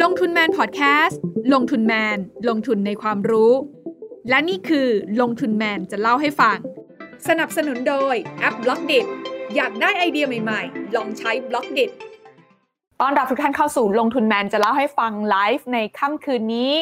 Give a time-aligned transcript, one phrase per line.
[0.00, 1.20] ลงทุนแมนพอดแคสต์
[1.52, 3.52] ลงทุนแมน ลงทุนในความรู้
[4.28, 4.88] และนี่คือ
[5.20, 6.58] ลงทุนแมนจะเล่าให้ฟัง
[7.28, 8.92] สนับสนุนโดยแอป Blockdit
[9.54, 11.80] อยากได้ไอเดียใหม่ๆ ลองใช้ Blockdit
[13.00, 16.72] ต้อนรับทุกท่านเข้าสู่ลงทุนแมนจะเล่าให้ฟังไลฟ์ในค่ำคืนนี้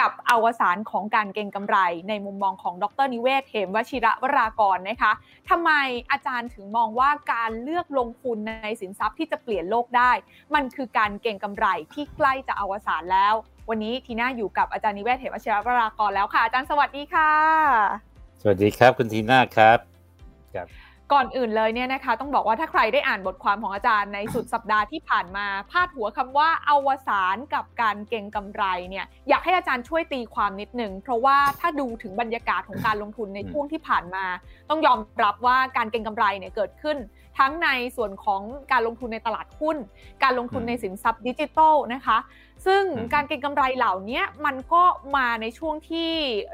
[0.00, 1.76] กับอวสานของการเก็งกำไร
[2.08, 5.12] ในมุมมองของดร.นิเวศน์ เหมวชิรวรากรนะคะ
[5.50, 5.70] ทำไม
[6.10, 10.12] อาจารย์ถึงมองว่าการเลือกลงทุนในสินทรัพย์ที่จะเปลี่ยนโลกได้
[10.54, 13.34] มันคือการเก็งกำไรที่ใกล้จะอวสานแล้ว
[13.68, 17.30] วันนี้ทีน่าอยู่กับอาจารย์นิเวศเหมวชิระวรากรแล้วค่ะอาจารย์สวัสดีค่ะ
[18.42, 19.78] สวัสดีครับคุณทีน่าครับ
[20.54, 20.66] ครับ
[21.12, 34.24] ก่อนอื่นเลยเนี่ยนะคะ ต้องบอกว่าถ้าใครได้อ่านบทความของอาจารย์ในสุดสัปดาห์ที่ผ่านมา พาดหัวคำว่าอวสานกับการเก่งกำไรเนี่ยอยากให้อาจารย์ช่วยตีความนิดหนึ่งเพราะว่าถ้าดูถึงบรรยากาศของการลงทุนในช่วงที่ผ่านมา
[34.70, 36.96] ต้องยอมรับว่าการเก่งกำไรเนี่ยเกิดขึ้น
[37.38, 39.76] ทั้งในส่วนของการลงทุนในตลาดหุ้น
[40.22, 42.18] การลงทุนในสินทรัพย์ดิจิทัลนะคะ
[42.66, 42.82] ซึ่ง
[43.14, 44.82] การเก็งกำไรเหล่านี้มันก็
[45.16, 46.10] มาในช่วงที่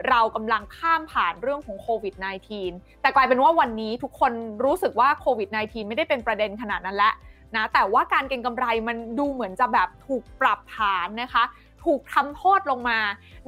[0.08, 2.14] เรากำลังข้ามผ่านเรื่องของโควิด
[2.58, 4.33] -19 แต่กลายเป็นว่าวันนี้ทุกคน
[4.64, 7.14] รู้สึกว่าโควิด -19 ไม่ได้เป็นประเด็นขนาดนั้นแล้ว
[7.56, 11.45] นะแต่ว่าการเก็งกำไรมันดูเหมือนจะแบบถูกปรับฐานนะคะ
[11.84, 12.98] ถูกทำโทษลงมา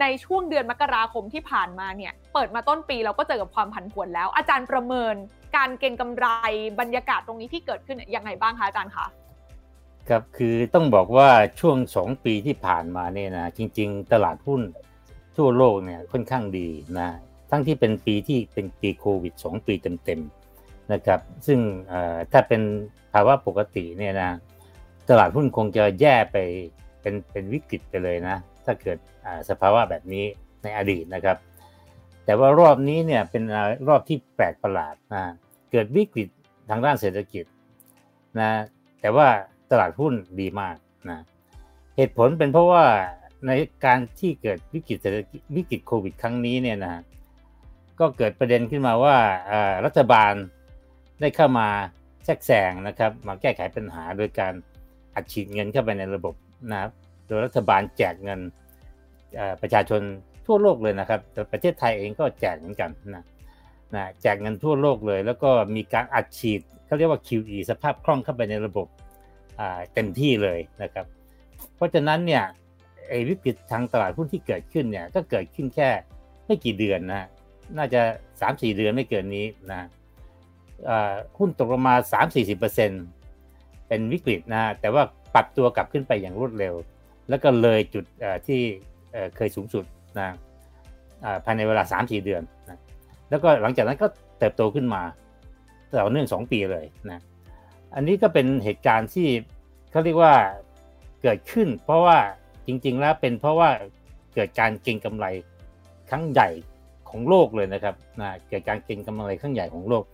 [0.00, 5.14] ในช่วงเดือนมกราคมที่ผ่านมาเนี่ย เปิดมาต้นปีเราก็เจอกับความผันผวนแล้ว อาจารย์ประเมิน
[5.56, 6.26] การเก็งกำไร
[6.80, 9.06] บรรยากาศตรงนี้ที่เกิดขึ้นยังไงบ้างคะอาจารย์คะ
[10.08, 14.62] ครับคือต้องบอกว่าช่วงสองปีที่ผ่านมาเนี่ยนะจริง ๆ ตลาดหุ้น
[15.36, 17.08] ทั่วโลกเนี่ยค่อนข้างดีนะ
[17.50, 21.58] ทั้งที่เป็นปีที่เป็นปีโควิดสองปีเต็มๆนะครับซึ่ง
[22.32, 22.62] ถ้าเป็น
[23.12, 24.30] ภาวะปกติเนี่ยนะ
[25.08, 26.36] ตลาดหุ้นคงจะแย่ไป
[27.00, 28.98] เป็นเป็นวิกฤตไปเลยนะถ้าเกิด
[29.48, 30.24] สภาวะแบบนี้
[30.62, 31.36] ในอดีตนะครับ
[32.24, 33.42] แต่ว่ารอบนี้เนี่ยเป็น
[33.88, 35.22] รอบที่แปลกประหลาดนะ
[35.70, 36.28] เกิดวิกฤต
[36.70, 37.44] ทางด้านเศรษฐกิจ
[38.40, 38.50] นะ
[39.00, 39.28] แต่ว่า
[39.70, 40.76] ตลาดหุ้นดีมาก
[41.08, 41.24] นะ
[41.96, 42.84] เหตุผลเป็นเพราะว่า
[43.46, 43.50] ใน
[43.84, 47.02] การที่เกิดวิกฤตเศรษฐกิจวิกฤตโควิด ครั้งนี้เนี่ยนะ
[48.00, 49.16] ก็เกิดประเด็นขึ้นมาว่า
[49.84, 50.32] รัฐบาล
[51.20, 51.68] ได้เข้ามา
[52.24, 54.52] แทรกแซงนะครับ มาแก้ไขปัญหาโดยการ
[55.14, 56.34] อัดฉีดเงินเข้าไปในระบบ
[56.70, 56.90] นะครับ
[57.26, 58.40] โดยรัฐบาลแจกเงิน
[59.62, 60.00] ประชาชน
[60.46, 63.24] ทั่วโลกเลยนะครับแต่ประเทศไทยเองก็แจกเหมือนกันนะ
[63.94, 68.86] นะแจกเงินทั่วโลกเลย แล้วก็มีการอัดฉีดเขาเรียกว่า QE สภาพคล่องเข้าไปในระบบ
[69.94, 71.06] เต็มที่เลยนะครับ
[71.76, 72.44] เพราะฉะนั้นเนี่ย
[73.08, 75.88] ไอ้วิกฤตทางตลาดหุ้นที่เกิดขึ้นเนี่ยก็เกิดขึ้นแค่
[76.46, 77.28] ไม่กี่เดือนนะ
[77.76, 78.00] น่าจะ
[78.40, 79.88] สามสี่เดือนไม่เกินนี้นะ
[81.38, 82.90] หุ้นตกลงมาสามสี่สิบเปอร์เซ็น
[83.88, 85.02] เป็นวิกฤตนะแต่ว่า
[85.34, 86.74] ปรับตัวกลับขึ้นไปอย่างรวดเร็ว
[87.28, 88.04] แล้วก็เลยจุด
[88.46, 88.60] ที่
[89.36, 89.84] เคยสูงสุด
[90.18, 90.28] นะ
[91.44, 92.78] ภายในเวลาสามสี่เดือนนะ
[93.30, 94.06] แล้วก็หลังจากนั้นก็
[94.38, 95.02] เติบโตขึ้นมา
[95.90, 97.20] ต่อเนื่องสองปีเลยนะ
[97.94, 99.28] อันนี้ก็เป็นเหตุการณ์ที่
[99.90, 100.34] เขาเรียกว่า
[101.22, 102.18] เกิดขึ้น เพราะว่า
[102.66, 103.70] จริง ๆ แล้วเป็นเพราะว่า
[104.34, 105.26] เกิดการเก็งกำไร
[106.10, 106.48] ครั้งใหญ่
[107.08, 110.04] ของโลกเลยนะครับนะเกิดการเก็งกำไรครั้งใหญ่ของโลก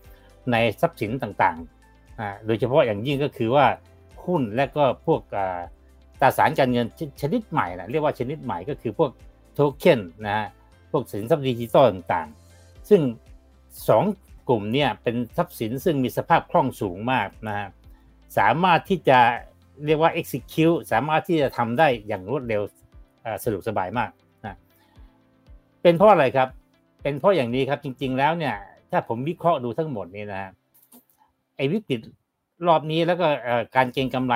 [0.51, 3.65] ในทรัพย์สินต่างๆนะโดยเฉพาะอย่างยิ่งก็คือว่า
[4.25, 5.21] หุ้นและก็พวก
[6.21, 6.85] ตราสารการเงิน
[7.21, 9.11] ชนิดใหม่นะเรียกว่าชนิดใหม่ก็คือพวก
[9.53, 10.47] โทเค็นนะฮะ
[10.91, 13.01] พวกสินทรัพย์ดิจิตอลต่างๆ ซึ่ง
[13.89, 14.03] สอง
[14.49, 17.69] กลุ่มเนี่ยเป็นทรัพย์สินซึ่งมีสภาพคล่องสูงมากนะฮะ
[18.37, 19.19] สามารถที่จะ
[19.85, 22.61] เรียกว่า execute สามารถที่จะทำได้อย่างรวดเร็ว
[23.43, 24.11] สะดวกสบายมาก
[24.45, 24.57] นะ
[25.81, 26.49] เป็นเพราะอะไรครับ
[27.03, 28.55] เป็นเพราะอย่างนี้ครับจริง ๆ แล้วเนี่ย
[28.91, 30.51] ถ้าผมวิเคราะห์ดูทั้งหมดนี่นะ
[31.55, 31.99] ไอ้วิกฤต
[32.67, 33.27] รอบนี้แล้วก็
[33.75, 34.35] การเก็งกำไร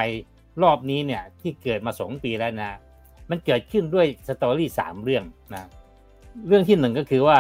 [0.63, 2.71] รอบนี้เนี่ยที่เกิดมาสองปีแล้วนะ
[3.29, 5.67] มันเกิดขึ้นด้วยสตอรี่สามเรื่องนะ
[6.47, 7.39] เรื่องที่หนึ่งก็คือว่า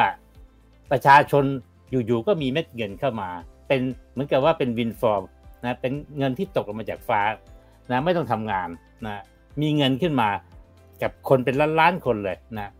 [0.91, 1.45] ประชาชน
[1.91, 3.29] อยู่ๆก็มีเม็ดเงินเข้ามา
[3.67, 5.23] เป็นเหมือนกับว่าเป็น windfall
[5.65, 7.21] นะเป็นเงินที่ตกลงมาจากฟ้า
[7.91, 8.69] นะไม่ต้องทำงาน
[9.05, 9.21] นะ
[9.61, 10.29] มีเงินขึ้นมา
[11.01, 12.71] กับคนเป็นล้านล้านคนเลยนะ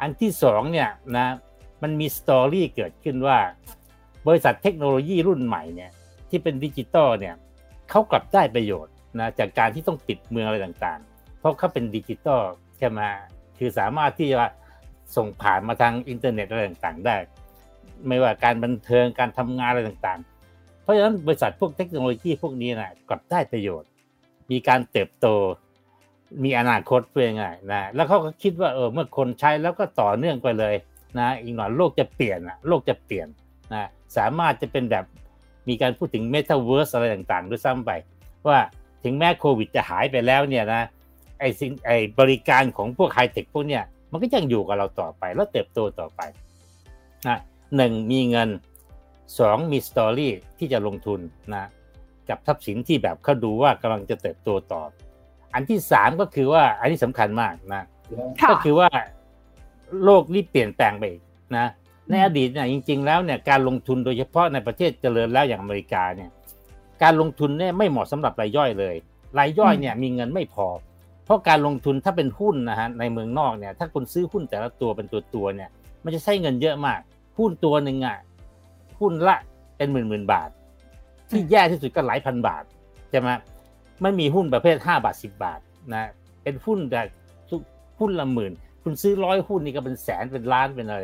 [0.00, 1.26] อันที่สองเนี่ยนะ
[1.82, 3.38] มันมี story เกิดขึ้นว่า
[4.26, 5.90] บริษัทเทคโนโลยีรุ่นใหม่เนี่ย
[6.30, 7.34] ที่เป็นดิจิตอลเนี่ย
[7.90, 12.42] เขากลับได้ประโยชน์นะจากการที่ต้องปิดเมืองอะไรต่างๆ เพราะเขาเป็นดิจิตอล
[12.78, 13.00] ใช่ไหม
[13.58, 14.38] คือสามารถที่จะ
[15.16, 17.16] ส่งผ่านมาทางอินเทอร์เน็ตอะไรต่างๆได้
[18.08, 23.88] ไม่ว่าการบันเทิงการทำงานอะไรต่างๆ เพราะฉะนั้นบริษัทพวกเทคโนโลยีพวกนี้นะกลับได้ประโยชน์
[24.50, 25.26] มีการเติบโต
[26.44, 30.74] มีอนาคตเป็นไงนะแล้วเขาก็คิดว่าเออเมื่อคนใช้แล้วก็ต่อเนื่องไปเลย
[31.18, 33.28] นะอีกหน่อยโลกจะเปลี่ยนอะโลกจะเปลี่ยน
[33.72, 35.04] นะสามารถจะเป็นแบบ
[35.68, 37.90] มีการพูดถึงเมตาเวิร์สอะไรต่างๆ ด้วยซ้ำไป
[38.48, 38.58] ว่า
[39.04, 40.82] ถึงแม้โควิดจะหายไปแล้วเนี่ยนะ
[41.40, 46.20] ไอสิ่งไอบริการของพวกไฮเทคพวกเนี้ยมันก็ยังอยู่กับเราต่อไปแล้วเติบโตต่อไป
[47.28, 47.38] นะ
[47.76, 48.48] หนึ่งมีเงิน
[49.38, 51.20] สองมีสตอรี่ที่จะลงทุน
[51.54, 51.64] นะ
[52.28, 54.82] กับทรัพย์สินที่แบบเขาดูว่ากำลังจะเติบโตต่อ
[55.54, 57.82] อันที่สามก็คือว่าอันนี้สำคัญมากนะ
[58.40, 58.88] ค่ะก็คือว่า
[60.04, 61.22] โลกนี่เปลี่ยนแปลงไปอีก
[61.56, 61.66] นะ
[62.10, 66.30] ในอดีตเนี่ยจริง ๆ แล้วเนี่ยการลงทุนโดยเฉพาะในประเทศเจริญแล้วอย่างอเมริกาเนี่ย
[67.02, 68.94] การลงทุนเนี่ยไม่เหมาะสำหรับรายย่อยเลย
[69.38, 70.66] รายย่อยเนี่ยมีเงินไม่พอ
[71.24, 75.70] เพราะการลงทุนถ้าเป็นหุ้นนะฮะในเมืองนอกเนี่ยถ้าคุณซื้อหุ้นแต่ละตัวเป็นตัวตัวๆเนี่ย
[76.04, 77.00] มันจะใช้เงินเยอะมาก
[77.40, 78.18] หุ้นตัวหนึ่งอะ
[79.00, 79.36] หุ้นละ
[79.76, 80.50] เป็นหมื่นหมื่นบาท
[81.30, 82.64] ที่แย่ที่สุดก็หลายพันบาท
[83.10, 83.28] ใช่ไหม
[84.02, 85.60] ไม่มีหุ้นประเภทห้าบาทสิบาท
[85.94, 86.10] นะ
[86.42, 87.00] เป็นหุ้นแต่
[88.00, 88.52] หุ้นละหมื่น
[88.82, 91.02] คุณซื้อร้อยหุ้นนี่ก็เป็นแสนเป็นล้านเป็นอะไร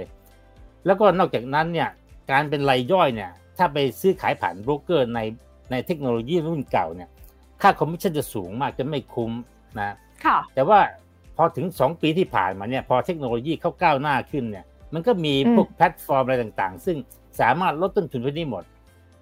[0.86, 1.88] แล้วก็นอกจากนั้นเนี่ย
[2.30, 5.20] การเป็นรายย่อยเนี่ย ถ้าไปซื้อขายผ่านโบรกเกอร์ใน
[5.70, 7.10] ในเทคโนโลยีรุ่นเก่าเนี่ย
[7.62, 9.32] ค่าคอมมิชชั่นจะสูงมากจะไม่คุ้ม
[9.78, 10.78] นะค่ะแต่ว่า
[11.36, 16.96] พอถึง 2 ปีที่ผ่านมาเนี่ย พอเทคโนโลยีเขาก้าวหน้าขึ้นเนี่ย มันก็มีพวกแพลตฟอร์มอะไรต่างๆ ซึ่ง
[17.40, 18.64] สามารถลดต้นทุนพวกนี้หมด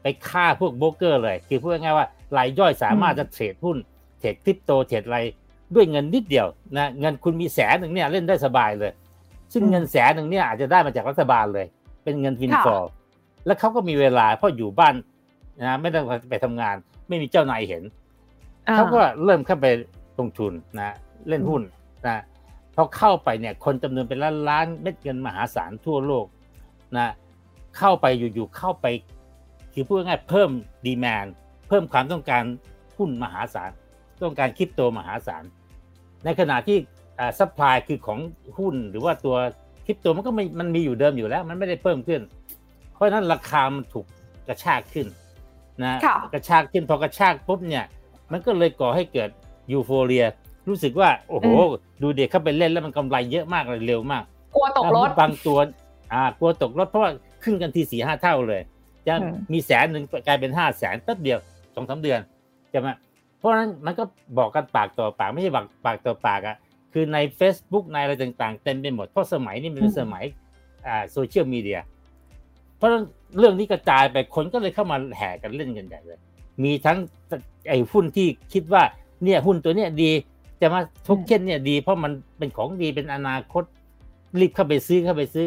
[0.03, 2.07] ไปฆ่าพวกโบรกเกอร์เลย คือพูดง่ายๆว่า
[2.37, 3.77] รายย่อยสามารถจะ trade หุ้น
[4.19, 5.19] trade คริปโต trade อะไร
[5.75, 6.47] ด้วยเงินนิดเดียว
[6.77, 8.93] นะเงินคุณมีแสนหนึ่งเนี่ยเล่นได้สบายเลย
[9.53, 11.67] ซึ่งเงินแสนหนึ่งเนี่ยอาจจะได้มาจากรัฐบาลเลย
[12.05, 12.91] เป็นเงินฟินฟอร์
[13.47, 14.95] แล้วเขาก็มีเวลาเพราะอยู่บ้าน
[15.61, 16.77] นะไม่ต้องไปทำงาน
[17.09, 17.83] ไม่มีเจ้านายเห็น
[18.75, 19.67] เขาก็เริ่มเข้าไป
[20.19, 20.95] ลงทุนนะ
[21.29, 21.63] เล่นหุ้น
[22.07, 22.23] นะ
[22.77, 26.27] พอเข้าไปเนี่ยคนจำนวนเป็นล้านล้านเม็ดเงินมหาศาลทั่วโลก
[26.97, 27.09] นะ
[27.79, 28.87] เข้าไปอยู่ๆเข้าไป
[29.73, 30.51] คือพูดง่ายๆเพิ่ม
[30.87, 31.27] ดีแมน
[31.69, 32.43] เพิ่มความต้องการ
[32.97, 33.71] หุ้นมหาศาล
[34.23, 35.45] ต้องการคริปโตมหาศาล
[36.25, 36.79] ในขณะที่
[37.39, 38.19] supply คือของ
[38.59, 39.37] หุ้นหรือว่าตัว
[39.87, 42.21] คริปโตมันก็ไม่มันมีอยู่เดิมอยู่แล้ว มันไม่ได้เพิ่มขึ้น
[42.95, 44.07] เพราะฉะนั้นราคามันถูก
[44.49, 45.07] กระชากขึ้น
[45.83, 45.99] นะ
[46.33, 47.85] กระชากขึ้นพอกระชากปุ๊บเนี่ย
[48.33, 49.31] มันก็เลยก่อให้เกิด
[49.73, 50.25] euphoria
[50.69, 51.47] รู้สึกว่า โอ้โห
[52.03, 54.23] ดูเด็กเข้าไปเล่นแล้วมันกำไรเยอะมากเลยเร็วมาก
[54.55, 55.59] กลัวตกรถบางตัว
[56.13, 57.11] อ่ากลัวตกรถเพราะว่า
[57.43, 58.63] ขึ้นกันทีสี่ห้าเท่าเลย
[59.07, 59.15] จะ
[59.53, 61.39] มีแสนหนึ่งกลายเป็นห้าแสนแป๊บเดียว
[61.75, 62.21] สองสาเดือน
[62.71, 62.89] ใช่ไหม
[63.39, 64.05] เพราะฉะนั้นมันก็
[64.39, 66.57] บอกกันปากต่อปากไม่ใช่ปากปากต่อปากอะ
[66.93, 70.25] คือใน Facebook ในอะไรต่างๆ เต็มไปหมดเพราะสมัยนี้มันเป็นสมัย
[70.87, 71.81] อ่าโซเชียลมีเดีย
[72.77, 72.91] เพราะ
[73.39, 76.19] เรื่องนี้กระจายไปคนก็เลยเข้ามาแห่กันเล่นกันใหญ่เลย
[76.65, 76.99] มีทั้ง
[77.69, 78.83] ไอ้หุ้นที่คิดว่า
[79.25, 80.11] เนี่ยหุ้นตัวเนี้ยดี
[80.61, 83.65] จะมาทุกเช่นเนี่ยดีเพราะมันเป็นของดีเป็นอนาคต
[84.41, 85.47] รีบเข้าไปซื้อเข้าไปซื้อ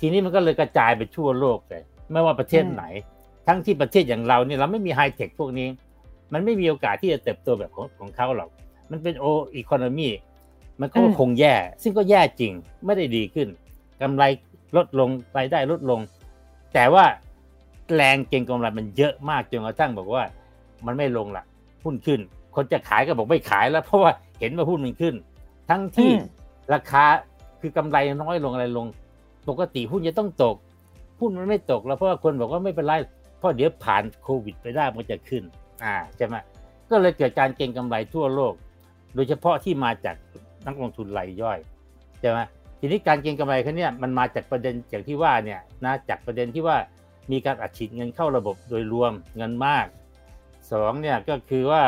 [0.00, 1.82] ทีนี้มันก็เลยกระจายไปทั่วโลกเลย
[2.12, 2.84] ไม่ว่าประเทศไหน
[3.46, 5.68] ทั้งที่ประเทศอย่างเราเนี่ยเราไม่มีไฮเทคพวกนี้
[6.32, 8.50] มันไม่มีโอกาสที่จะเติบโตแบบของของเขาหรอก
[8.90, 9.24] มันเป็นโอ
[9.54, 10.08] อีโคโนมี
[10.80, 12.52] มันก็คงแย่ ซึ่งก็แย่จริง
[12.84, 13.48] ไม่ได้ดีขึ้น
[14.02, 14.24] กำไร
[14.76, 16.00] ลดลงรายได้ลดลง
[16.74, 17.04] แต่ว่า
[17.94, 20.24] แรงเก็งกำไรมันเยอะมากจนกระทั่งบอกว่า
[20.86, 21.44] มันไม่ลงละ
[21.84, 22.20] หุ้นขึ้น
[22.56, 25.14] คนจะขายก็บอกไม่ขายแล้ว เพราะว่าเห็นว่าหุ้นมันขึ้น
[25.70, 26.10] ทั้งที่
[26.74, 27.04] ราคา
[27.60, 28.86] คือกำไรน้อยลงอะไรลง
[29.48, 30.56] ปกติหุ้นจะต้องตก
[31.20, 32.92] หุ้นมันไม่ตกแล้วเพราะว่าคนบอกว่าไม่เป็นไร
[33.38, 35.42] เพราะเดี๋ยวผ่านโควิดไปได้มันจะขึ้น
[35.84, 36.34] อ่าใช่ไหม
[36.90, 38.54] ก็เลยเกิดการเก็งกำไรทั่วโลก
[39.14, 40.16] โดยเฉพาะที่มาจาก
[40.66, 41.58] นักลงทุนรายย่อย
[42.20, 42.38] ใช่ไหม
[42.80, 46.76] ทีนี้การเก็งกำไรครั้งนี้มันมาจากประเด็นอย่างที่ว่าเนี่ยนะจากประเด็นที่ว่า
[47.32, 49.86] มีการอัดฉีดเงินเข้าระบบโดยรวมเงินมาก
[50.72, 51.82] สองเนี่ยก็คือว่า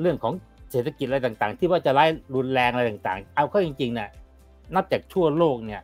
[0.00, 0.34] เรื่องของ
[0.72, 2.04] เศรษฐกิจอะไรต่างๆ ที่ว่าจะไล่
[2.34, 4.08] รุนแรงอะไรต่างๆ เอาเข้าจริงๆเนี่ย
[4.74, 5.80] นับจากทั่วโลกเนี่ย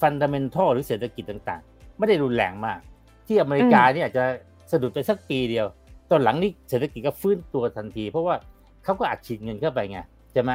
[0.00, 2.78] ฟันดัมเมนทัลหรือเศรษฐกิจต่างๆ ไม่ได้รุนแรงมาก
[3.26, 4.24] ที่อเมริกาเนี่ยอาจจะ
[4.70, 5.66] สะดุดไปสักปีเดียว
[6.10, 8.34] ตอนหลังนี้เศรษฐกิจก็ฟื้นตัวทันที เพราะว่า
[8.84, 9.98] เขาก็อัดฉีดเงินเข้าไปไง
[10.32, 10.50] ใช่ไหม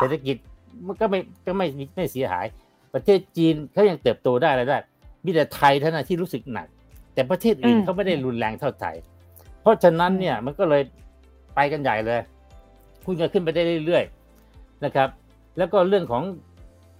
[0.00, 0.36] เศรษฐกิจ
[0.86, 2.46] มันก็ไม่ก็ไม่ไม่เสียหาย
[2.94, 4.78] ประเทศจีนเขายังเติบโตได้อะไรได้
[5.24, 6.66] มีแต่ไทยเท่านั้นที่รู้สึกหนัก
[7.14, 8.96] แต่ประเทศอื่นเขาไม่ได้รุนแรงเท่าไทย
[9.66, 10.82] เพราะฉะนั้นเนี่ยมันก็เลย
[11.54, 12.20] ไปกันใหญ่เลย
[13.04, 15.08] หุ้นก็ขึ้นไปได้เรื่อยๆนะครับ
[15.58, 16.22] แล้วก็เรื่องของ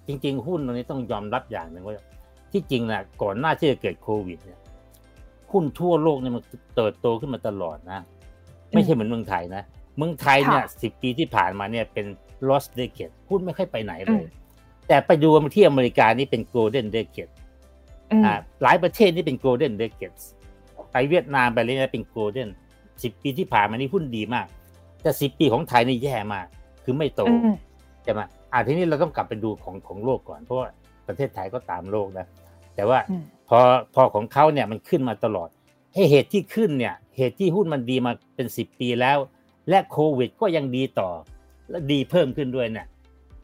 [0.08, 1.94] จริง ๆ หุ้นตรงนี้ต้องยอมรับอย่างหนึ่งว่า
[2.52, 4.58] ที่จริงนะก่อนหน้าที่จะเกิดโควิดเนี่ย
[5.52, 6.42] หุ้นทั่วโลกเนี่ยมัน
[6.76, 8.00] เติบโตขึ้นมาตลอดนะ
[8.74, 9.62] ไม่ใช่เหมือนเมืองไทยนะ
[9.96, 12.06] เมืองไทยเนี่ยสิบปีที่ผ่านมาเนี่ยเป็น
[12.48, 14.26] lost decade หุ้นไม่ค่อยไปไหนเลย
[14.88, 17.32] แต่ไปดูที่อเมริกานี่เป็น golden decade
[18.24, 20.16] อ่าหลายประเทศนี่เป็น golden decade
[20.96, 22.48] ไปเวียดนามไปเลยนะเป็น golden
[23.02, 24.46] สิบปีที่ผ่านมานี่หุ้นดีมาก
[25.02, 26.46] แต่สิบปีของไทยนี่แย่มาก
[26.84, 27.22] คือไม่โต
[28.02, 28.20] ใช่ไหม
[28.52, 30.68] อ่าทีนี้เราต้องกลับไปดูของของโลกก่อน เพราะว่า
[31.06, 32.26] ประเทศไทยก็ตามโลกนะ
[32.74, 32.98] แต่ว่า
[33.48, 33.58] พอ
[33.94, 35.48] พอของเขาเนี่ยมันขึ้นมาตลอด
[35.94, 39.18] ให้เหตุที่ขึ้นเนี่ย เหตุที่หุ้นมันดีมาเป็นสิบปีแล้ว
[39.68, 41.10] และโควิดก็ยังดีต่อ
[41.70, 42.86] และดีเพิ่มขึ้นด้วยเนี่ย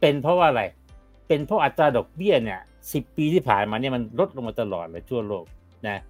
[0.01, 0.63] เป็นเพราะว่าอะไร
[1.27, 2.59] เป็นเพราะอัตราดอกเบี้ยเนี่ย
[2.93, 5.45] สิบปีที่ผ่านมาเนี่ยมันลดลงมาตลอดเลยทั่วโลก
[5.87, 6.01] นะ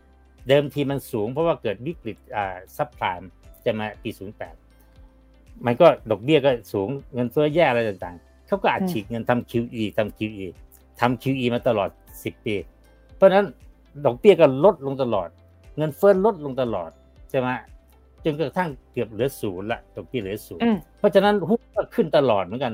[0.47, 3.21] เดิมทีมันสูงเพราะว่าเกิดวิกฤตอ่าซับพลาม
[3.65, 4.55] จะมาปีศูนย์แปด
[5.65, 10.47] มันก็ดอกเบี้ยก็สูงเงินเฟ้อแย่อะไรต่างๆ เขาก็อัดฉีดเงินทำ QE ทำ QE
[10.99, 11.89] ทำ QE มาตลอด
[12.23, 12.55] สิบปี
[13.15, 13.47] เพราะฉะนั้น
[14.05, 15.29] ดอกเบี้ยก็ลดลงตลอด
[15.77, 16.91] เงินเฟ้อลดลงตลอด
[17.29, 17.49] ใช่ไหม
[18.23, 22.73] จนกระทั่งเกือบเหลือศูนย์ละดอกเบี้ยเหลือศูนย์อืมเพราะฉะนั้นหุ้นก็ขึ้นตลอดเหมือนกัน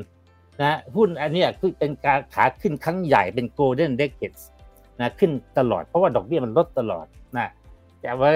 [0.61, 4.41] นะหุ้นอันเนี้ยคือเป็นการขาขึ้นครั้งใหญ่เป็น golden decades
[5.01, 7.05] นะขึ้นตลอดเพราะว่าดอกเบี้ยมันลดตลอด
[7.37, 7.47] นะ
[8.01, 8.29] แต่ว่า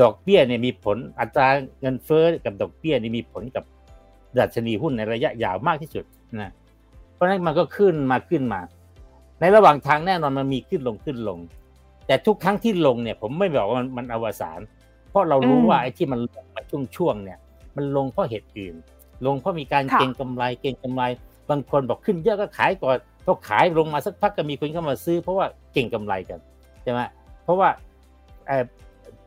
[0.00, 1.48] ดอกเบี้ยเนี่ยมีผลอัตรา
[1.80, 3.64] เงินเฟ้อกับดอกเบี้ยนี่มีผลกับ
[4.38, 6.04] ดัชนีหุ้นในระยะยาวมากที่สุด
[6.40, 6.52] นะ
[7.14, 8.60] เพราะฉะนั้นมันก็ขึ้นมาขึ้นมา
[9.40, 11.38] ในระหว่างทางแน่นอนมันมีขึ้นลงขึ้นลง
[12.06, 14.60] แต่ทุกครั้งที่ลงเนี่ย ผมไม่บอกว่ามันอวสาน
[15.10, 17.38] เพราะเรารู้ว่าไอ้ที่มันลงมาช่วงช่วงเนี่ย
[17.76, 18.74] มันลงเพราะเหตุอื่น
[19.26, 21.02] ลงเพราะมีการเก็งกำไรเก็งกำไร
[21.50, 26.38] บางคนบอกขึ้นเยอะก็ขายก่อนพอขายลงมาสักพักก็มีคนเข้ามาซื้อ เพราะว่าเก่งกำไรกัน
[26.82, 27.00] ใช่ไหม
[27.44, 27.68] เพราะว่า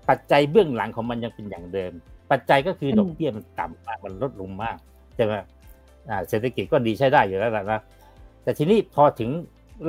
[0.09, 1.91] ปัจจัยเบื้องหลังของมันยังเป็นอย่างเดิม
[2.31, 4.77] ปัจจัยก็คืออมดอกเบี้ยมันต่ำมากมันลดลงมาก
[5.15, 5.33] ใช่ไหม
[6.09, 7.79] อ่าเศรษฐกิจก็ดีใช้ได้อยู่แล้วล่ะนะ
[8.43, 9.29] แต่ทีนี้พอถึง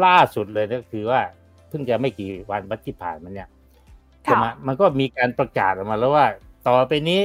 [0.04, 1.20] ล่าสุดเลยก็คือว่า
[1.68, 3.48] เพิ่งจะไม่กี่วันวันที่ผ่านมาเนี่ย
[4.22, 6.26] ใช่ไหมค่ะมันก็มีการประกาศออกมาแล้วว่า
[6.66, 7.20] ต่อไปนี้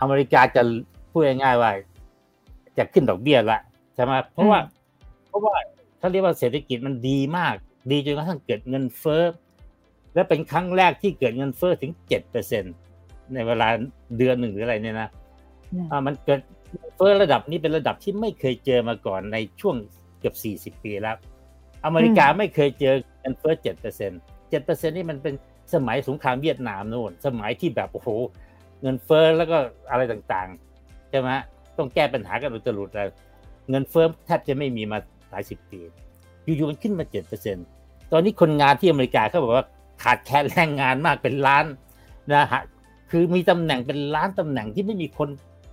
[0.00, 0.62] อเมริกาจะ
[1.10, 1.70] พูดง่ายๆว่า
[2.78, 3.60] จะขึ้นดอกเบี้ยละ
[3.94, 4.74] ใช่ไหมเพราะว่าอืม
[5.28, 5.54] เพราะว่า
[5.98, 7.54] เขาเรียกว่าเศรษฐกิจมันดีมาก
[7.90, 9.22] ดีจนกระทั่งเกิดเงินเฟ้อ
[10.16, 12.64] และเป็นครั้งแรกที่เกิดเงินเฟ้อถึงเจ็ดเปอร์เซ็น
[13.34, 13.68] ในเวลา
[14.18, 15.08] เดือนหนึ่งหรืออะไรเนี่ยนะ
[15.72, 16.40] อืมอ่ามันเกิด
[16.72, 19.76] เงินเฟ้อระดับนี้เป็นระดับที่ไม่เคยเจอมาก่อนในช่วง
[20.18, 21.16] เกือบสี่สิบปีแล้ว
[21.84, 24.12] อเมริกาไม่เคยเจอเงินเฟ้อเจ็ดเปอร์เซ็น
[24.50, 25.34] เจ็ดเปอร์เซ็นนี่มันเป็น
[25.74, 28.08] สมัยสงครามเวียดนามโน่นสมัยที่แบบโอ้โห
[28.82, 29.56] เงินเฟ้อแล้วก็
[29.90, 31.30] อะไรต่างๆใช่ไหม
[31.78, 33.08] ต้องแก้ปัญหากันอุตลุดเลย
[33.70, 34.98] เงินเฟ้อแทบจะไม่มีมา
[35.30, 35.80] หลายสิบปี
[36.44, 37.56] อยู่ๆมันขึ้นมาเจ็ดเปอร์เซ็น
[38.12, 39.66] ตอนนี้คนงานที่อเมริกาเขาบอกว่า
[40.02, 41.64] ขาดแคลนแรงงานมากเป็นล้าน
[42.32, 42.62] นะฮะ
[43.10, 45.28] คือมีตำแหน่งเป็นล้านตำแหน่งที่ไม่มีคน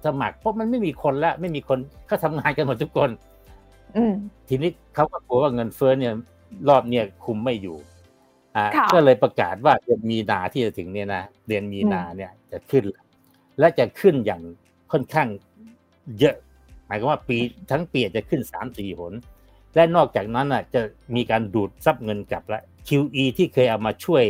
[0.05, 3.09] สมัคร เพราะมันไม่มีคนแล้วไม่มีคนเขาทำงานกันหมดทุกคน
[3.95, 4.13] อืม
[4.47, 6.13] ทีนี้เขาก็กลัวว่าเงินเฟ้อเนี่ย
[6.69, 7.77] รอบเนี่ยคุมไม่อยู่
[8.55, 12.83] อ่าค่ะก็เลยประกาศว่าเดือนมีนาที่จะถึงเนี่ยนะเดือนมีนาเนี่ยจะขึ้น
[13.59, 14.41] และจะขึ้นอย่าง
[14.91, 15.27] ค่อนข้าง
[16.19, 16.35] เยอะ
[16.85, 17.37] หมายความว่าปี
[17.71, 19.13] ทั้งปีจะขึ้นสามสี่หน
[19.75, 20.81] และนอกจากนั้นอะ จะ
[21.15, 24.23] มีการดูดซับเงินกลับและ QE ที่เคยเอามาช่วย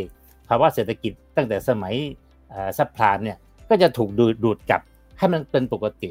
[0.48, 1.94] ภาวะเศรษฐกิจตั้งแต่สมัย
[2.78, 4.82] ซับพลานเนี่ยก็จะถูกดูดดูดกลับ
[5.18, 6.10] ให้มันเป็นปกติ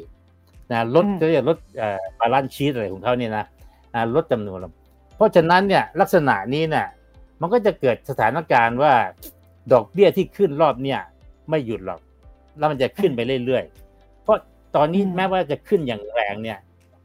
[0.72, 1.56] นะลดอืมก็จะลด
[2.18, 3.44] balance sheet อะไรของเขาเนี่ยนะ
[3.94, 4.72] อ่าลดจำนวนลง
[5.16, 6.86] เพราะฉะนั้นเนี่ยลักษณะนี้เนี่ย
[7.40, 8.92] มันก็จะเกิดสถานการณ์ว่า
[9.72, 11.00] ดอกเบี้ยที่ขึ้นรอบเนี่ย
[11.50, 12.00] ไม่หยุดหรอก
[12.58, 14.38] แล้วมันจะขึ้นไปเรื่อยๆ เพราะ
[14.76, 16.58] ตอนนี้อืมแม้ว่าจะขึ้นอย่างแรงเนี่ย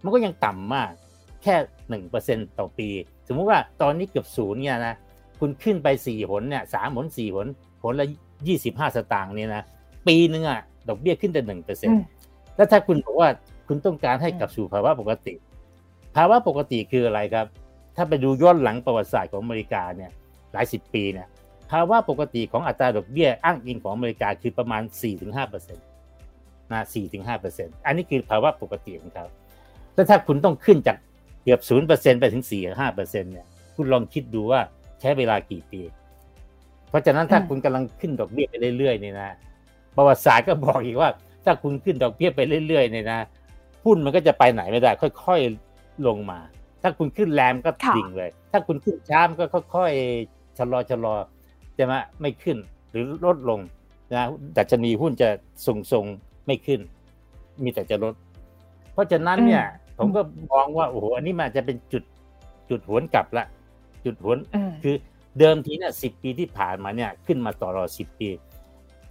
[0.04, 0.92] มันก็ยังต่ำมาก
[1.44, 1.56] แค่
[1.90, 2.90] หนึ่งเปอร์เซ็นต่อปี
[3.28, 4.96] สมมุติว่าตอนนี้เกือบศูนย์เนี่ยนะ
[5.40, 7.48] คุณขึ้นไปสี่หนเนี่ยสามหนสี่หน
[7.84, 8.08] หนละ
[8.48, 9.64] ยี่สิบห้าสตางค์เนี่ยนะ
[10.08, 12.04] ปีหนึ่งอะดอกเบี้ยขึ้นแต่หนึ่งเปอร์เซ็นอืต์ม
[12.56, 13.30] แล้วถ้าคุณบอกว่า
[13.68, 15.34] คุณต้องการให้อืมกลับสู่ภาวะปกติ
[16.16, 17.46] ภาวะปกติคืออะไรครับ
[17.96, 20.12] ถ้าไปดูย้อนหลังประวัติศาสตร์ของอเมริกาเนี่ย
[20.54, 21.28] หลายสิบปีเนี่ย
[21.72, 24.82] ภาวะปกติของอัตราดอกเบี้ยอ้างอิงของอเมริกาคือประมาณ
[25.38, 26.82] 4-5%นะ
[27.34, 29.26] 4-5%อันนี้คือภาวะปกติของเขา
[29.94, 30.98] แล้วถ้าคุณต้องขึ้นจาก
[31.44, 31.60] เกือบ
[31.92, 32.44] 0%ไปถึง
[32.80, 34.62] 4-5%เนี่ย คุณลองคิดดูว่า
[35.02, 35.82] ใช้เวลากี่ปี
[36.90, 39.30] เพราะฉะนั้นถ้าอืมคุณกำลังขึ้นดอกเบี้ยไปเรื่อยๆเนี่ยนะ
[39.96, 41.10] ประวัติศาสตร์ก็บอกอีกว่า
[41.46, 43.20] ถ้าคุณขึ้นดอกเบี้ยไปเรื่อยๆเนี่ยนะ
[43.86, 44.92] หุ้นมันก็จะไปไหนไม่ได้
[45.26, 46.40] ค่อยๆลงมา
[46.82, 51.16] ถ้าคุณขึ้นแรงก็ค่ะดิ่งเลย ถ้าคุณขึ้นช้ามันก็ค่อยๆชะลอชะลอ
[51.76, 52.58] ใช่ไหมไม่ขึ้น
[52.92, 53.60] หรือลดลง
[54.14, 54.24] นะ
[54.58, 55.30] ดัชนีหุ้นจะ
[55.92, 56.80] ทรงๆไม่ขึ้น
[57.64, 58.14] มีแต่จะลด
[58.94, 59.64] เพราะฉะนั้นเนี่ย
[59.98, 62.04] ผมก็มองว่าโอ้โหอันนี้มันอาจจะเป็นจุด
[62.70, 63.46] จุดหวนกลับละ
[64.06, 64.96] จุดหวนอืมคือ
[65.40, 68.30] เดิมทีเนี่ยสิปีที่ผ่านมาเนี่ยขึ้นมาต่อรอสิบปี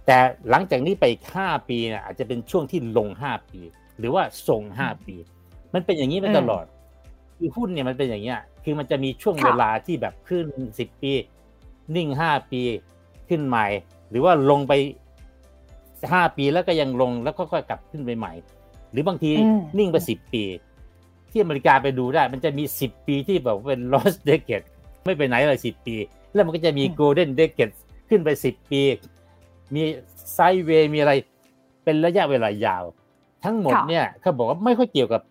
[0.05, 0.17] แต่
[0.49, 3.59] หลังจากนี้ไปอีกห้าปีเนี่ยอาจจะเป็นช่วงที่ลงห้าปี
[3.99, 5.15] หรือว่าทรงห้าปี
[5.73, 6.65] มันเป็นอย่างนี้มาตลอด
[7.37, 10.45] คือหุ้นเนี่ยมันเป็นอย่างเงี้ย คือมันจะมีช่วงค่ะเวลาที่แบบขึ้น
[10.79, 11.11] สิบปี
[11.95, 12.61] นิ่งห้าปี
[13.29, 13.67] ขึ้นใหม่
[14.09, 14.73] หรือว่าลงไป
[16.11, 18.33] ห้าปีแล้วก็ยังลงแล้วก็ค่อยๆกลับขึ้นไปใหม่
[18.91, 20.43] หรือบางทีอืมนิ่งไปสิบปี
[21.31, 24.67] ที่อเมริกาไปดูได้ มันจะมีสิบปีที่แบบเป็น lost decade
[25.09, 25.95] ไม่ไปไหนเลยสิบปี
[26.33, 27.73] แล้วมันก็จะมีอืม golden decade
[28.09, 28.81] ขึ้นไปสิบปี
[29.73, 29.81] มี
[30.33, 31.13] ไซด์เวย์มีอะไร
[31.83, 32.83] เป็นระยะเวลายาว
[33.43, 35.21] ทั้งหมดค่ะเนี่ยเขาบอกว่าไม่ค่อยเกี่ยวกับ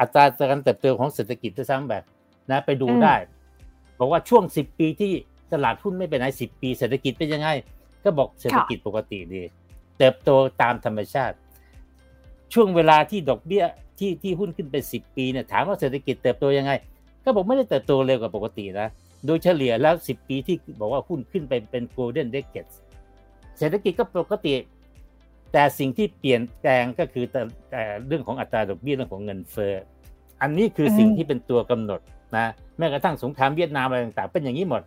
[0.00, 2.02] อัตราการเติบโตของเศรษฐกิจด้วยซ้ำแบบ
[2.50, 3.14] นะ ไปดูอืมได้
[3.98, 5.12] บอกว่าช่วงสิบปีที่
[5.52, 7.48] ตลาดหุ้นไม่ไปไหนสิบปี เศรษฐกิจเป็นยังไง
[8.04, 9.42] ก็บอกเศรษฐกิจปกติดี
[9.98, 10.30] เติบโต
[10.62, 11.36] ตามธรรมชาติ
[12.52, 13.64] ช่วงเวลาที่ดอกเบี้ย
[13.98, 16.72] ที่ที่หุ้นขึ้นไปสิบปีเนี่ยถามว่าเศรษฐกิจเติบโตยังไง
[17.24, 18.88] ก็บอกไม่ได้เติบโตเร็วกว่าปกตินะ
[19.26, 22.74] โดยเฉลี่ยแล้วสิบปีที่บอกว่าหุ้นขึ้นไปเป็น golden decades
[23.58, 24.54] เศรษฐกิจก็ปกติ
[25.52, 29.74] แต่สิ่งที่เปลี่ยนแปลงก็คือแต่แต่เรื่องของอัตราดอกเบี้ยเรื่องของเงินเฟ้อ
[30.42, 32.00] อันนี้คือสิ่งที่เป็นตัวกำหนด
[32.36, 32.46] นะ
[32.78, 34.82] แม้กระทั่งสงครามเวียดนามอะไรต่างๆ เป็นอย่างนี้หมด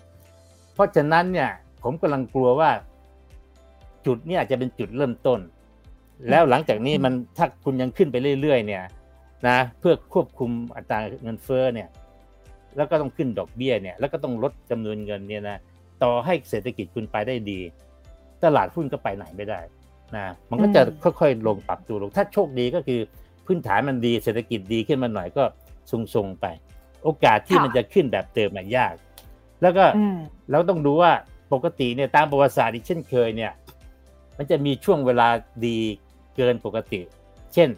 [0.74, 1.50] เพราะฉะนั้นเนี่ย
[1.84, 2.72] ผมกำลังกลัวว่า
[4.06, 5.40] จุดนี้อาจจะเป็นจุดเริ่มต้น
[6.30, 8.84] แล้วหลังจากนี้มันถ้าคุณยังขึ้นไปเรื่อย ๆ เนี่ย
[9.48, 11.88] นะเพื่อควบคุมอัตราเงินเฟ้อเนี่ย
[12.78, 15.58] แล้วก็ต้องขึ้นดอกเบี้ยเนี่ยแล้วก็ต้องลดจำนวนเงินเนี่ยนะ
[16.04, 17.60] ต่อให้เศรษฐกิจคุณไปได้ดี
[18.44, 19.60] ตลาดหุ้นก็ไปไหนไม่ได้
[20.16, 23.00] นะมันก็จะค่อยๆ ลงปรับตัวลง ถ้าโชคดีก็คือ
[23.46, 25.44] พื้นฐานมันดีเศรษฐกิจดีขึ้นมาหน่อยก็
[25.92, 26.46] ทรงๆไป
[27.04, 28.94] โอกาสที่มันจะขึ้นแบบเติมมันยาก
[29.62, 29.86] แล้วก็
[30.52, 31.12] เราต้องดูว่า
[31.54, 33.52] ปกติเนี่ยตามประวัติศาสตร์ที่เช่นเคยเนี่ย
[34.38, 35.28] มันจะมีช่วงเวลา
[35.66, 35.78] ดี
[36.36, 37.02] เกินปกติ
[37.54, 37.70] เช่น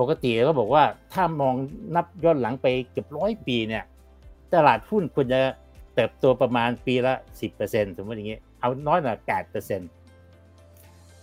[0.00, 1.54] ปกติก็บอกว่าถ้ามอง
[1.94, 3.84] นับย้อนหลังไปเกือบร้อยปีเนี่ย
[4.54, 5.40] ตลาดหุ้นควรจะ
[5.94, 9.80] เติบโตประมาณปีละสิบเปอร์เซ็นสมมติอย่างนี้เอาน้อยหน่อยแปดเปอร์เซ็น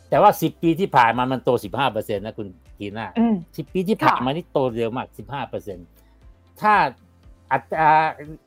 [0.10, 2.48] แต่ว่าสิบปีที่ผ่านมามันโตสิบห้าเปอร์เซ็นนะคุณ
[2.79, 3.07] กีน่า
[3.57, 5.77] สิบปีที่ผ่านมานี่โตเร็วมากสิบห้าเปอร์เซ็น
[6.62, 6.74] ถ้า
[7.51, 7.91] อัตรา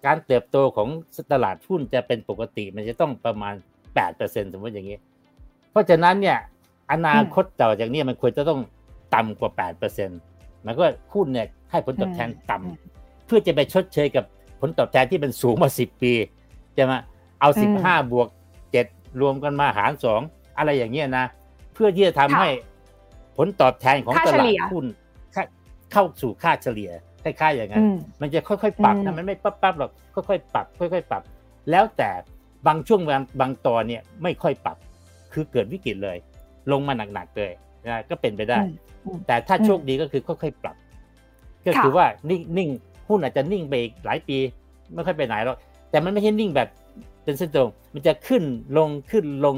[0.05, 0.89] การเติบโตของ
[1.33, 3.55] ตลาดหุ้นจะเป็นปกติ มันจะต้องประมาณ
[3.95, 4.99] แปดเปอร์เซ็นสมมติอย่างนี้
[5.71, 6.39] เพราะฉะนั้นเนี่ย
[6.93, 8.61] อนาคตต่อจากนี้มันควรจะต้อง
[9.15, 10.11] ต่ำกว่าแปดเปอร์เซ็น
[10.67, 10.85] มันก็
[11.15, 14.25] หุ้นเนี่ยให้ผลตอบแทนต่ำเพื่อจะไปชดเชยกับ
[14.61, 16.13] ผลตอบแทนที่เป็นสูงมาสิบปี
[16.77, 16.99] จะมา
[17.41, 18.29] เอาสิบห้าบวก
[18.73, 18.87] เจ็ด
[19.21, 20.21] รวมกันมาหารสอง
[20.59, 21.25] อะไรอย่างเงี้ยนะ
[21.75, 22.49] เพื่อที่จะทำให้
[23.37, 24.85] ผลตอบแทนของตลาดหุ้น
[25.93, 26.91] เข้าสู่ค่าเฉลี่ย
[27.25, 27.85] คล้ายๆอย่างนั้น
[28.21, 31.23] มันจะค่อยๆปรับนะมันไม่ปั๊บปั๊บหรอกค่อยๆปรับ ค่อยๆปรับ
[31.71, 32.11] แล้วแต่
[32.67, 34.77] บางช่วงบางบางตอนเนี่ยไม่ค่อยปรับ
[35.33, 36.17] คือเกิดวิกฤตเลย
[36.73, 37.53] ลงมาหนักๆเลย
[37.87, 38.59] นะก็เป็นไปได้
[39.27, 40.77] แต่ถ้าโชคดีก็คือค่อยๆปรับ
[41.67, 43.75] ก็คือว่านิ่งๆ หุ้นอาจจะนิ่งไป
[44.05, 44.39] หลายปี
[44.95, 45.57] ไม่ค่อยไปไหนหรอก
[45.91, 46.69] แต่มันไม่ใช่นิ่งแบบ
[47.25, 48.45] เป็นเส้นตรง มันจะขึ้น
[48.77, 49.57] ลงขึ้นลง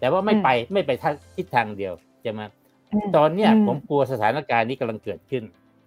[0.00, 0.90] แต่ว่าไม่ไปไม่ไป
[1.36, 1.92] ทิศทางเดียว
[2.24, 2.44] จะมา
[3.16, 5.42] ตอนเนี้ยผมกลัวสถานการณ์นี้กำลังเกิดขึ้น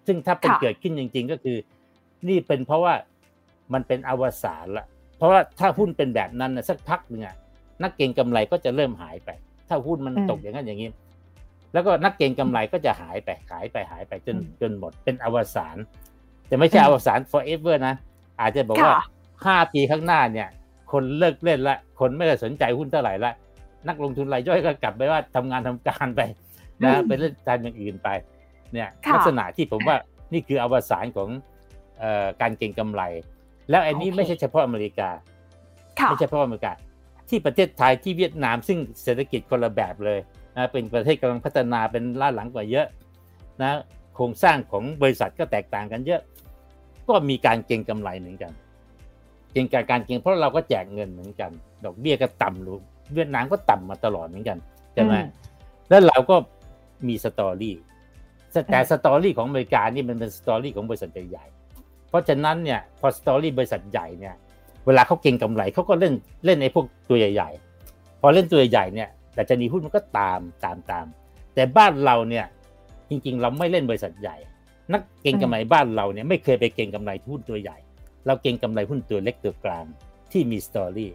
[0.07, 1.57] ซึ่งถ้าเป็นเกิดขึ้นจริง ๆ ก็คือ
[2.27, 2.93] นี่เป็นเพราะว่า
[3.73, 4.85] มันเป็นอวสานละ
[5.17, 7.23] เพราะว่าถ้าหุ้นเป็นแบบนั้นนะสักพักหนึ่ง
[7.83, 9.29] นักเก็งกำไรก็จะเริ่มหายไป
[9.69, 10.89] ถ้าหุ้นมันตกอย่างนั้นอย่างนี้
[11.73, 15.77] แล้วก็นักเก็งกำไรก็จะหายไปหายไปหายไปจนจนหมดเป็นอวสาน
[16.51, 17.95] แต่ไม่ใช่อวสาน forever นะ
[18.41, 18.95] อาจจะบอกว่า
[19.45, 20.47] ห้าปีข้างหน้าเนี่ย
[20.91, 23.33] คนเลิกเล่นละ คนไม่ได้สนใจหุ้นเท่าไหร่ละ
[23.87, 26.21] นักลงทุนรายย่อยก็กลับไปว่าทำงานทำการไป
[26.83, 28.09] นะไปเล่นการอย่างอื่นไป
[28.73, 29.97] เนี่ยลักษณะที่ผมว่า
[30.33, 31.29] นี่คืออวสานของ
[32.41, 33.01] การเก็งกำไร
[33.69, 35.09] แล้วอันนี้ไม่ใช่เฉพาะอเมริกา
[36.03, 36.73] ไม่ใช่เฉพาะอเมริกา
[37.29, 40.19] ที่ประเทศไทยที่เวียดนามซึ่งเศรษฐกิจคนละแบบเลย
[40.55, 42.87] นะเป็นประเทศกำลังพัฒนาเป็นล้าหลังกว่าเยอะ
[43.61, 46.21] นะโครงสร้างของบริษัทก็แตกต่างกันเยอะ
[47.09, 48.51] ก็มีการเก็งกำไรเหมือนกัน
[49.53, 51.51] เก็งการการเก็งเพราะเราก็แจกเงินเหมือนกัน
[51.85, 52.77] ดอกเบี้ยก็ต่ำหรือ
[53.13, 54.57] เวียดนามก็ต่ำมาตลอดเหมือนกัน
[54.93, 55.13] ใช่ไหม
[55.89, 56.35] แล้วเราก็
[57.07, 57.75] มี story
[58.71, 64.35] แต่ story ของอเมริกานี่มันเป็น story ของบริษัทใหญ่ๆเพราะฉะนั้นเนี่ยพอ story บริษัทใหญ่เนี่ย
[64.85, 66.13] เวลาเขาเก่งกำไรเขาก็เล่น
[66.45, 67.49] เล่นในพวกตัวใหญ่
[67.85, 71.05] ๆ พอเล่นตัวใหญ่เนี่ยแต่จะมีหุ้นมันก็ตามตามตาม
[71.55, 72.45] แต่บ้านเราเนี่ย
[73.11, 74.37] จริงๆ เราไม่เล่นบริษัทใหญ่
[74.93, 77.77] นักเก่งกำไรบ้านเราเนี่ยไม่เคยไปเก่งกำไรหุ้นตัวใหญ่
[78.25, 79.85] เราเก่งกำไรหุ้นตัวเล็กตัวกลาง
[80.31, 81.11] ที่มีสตอรี่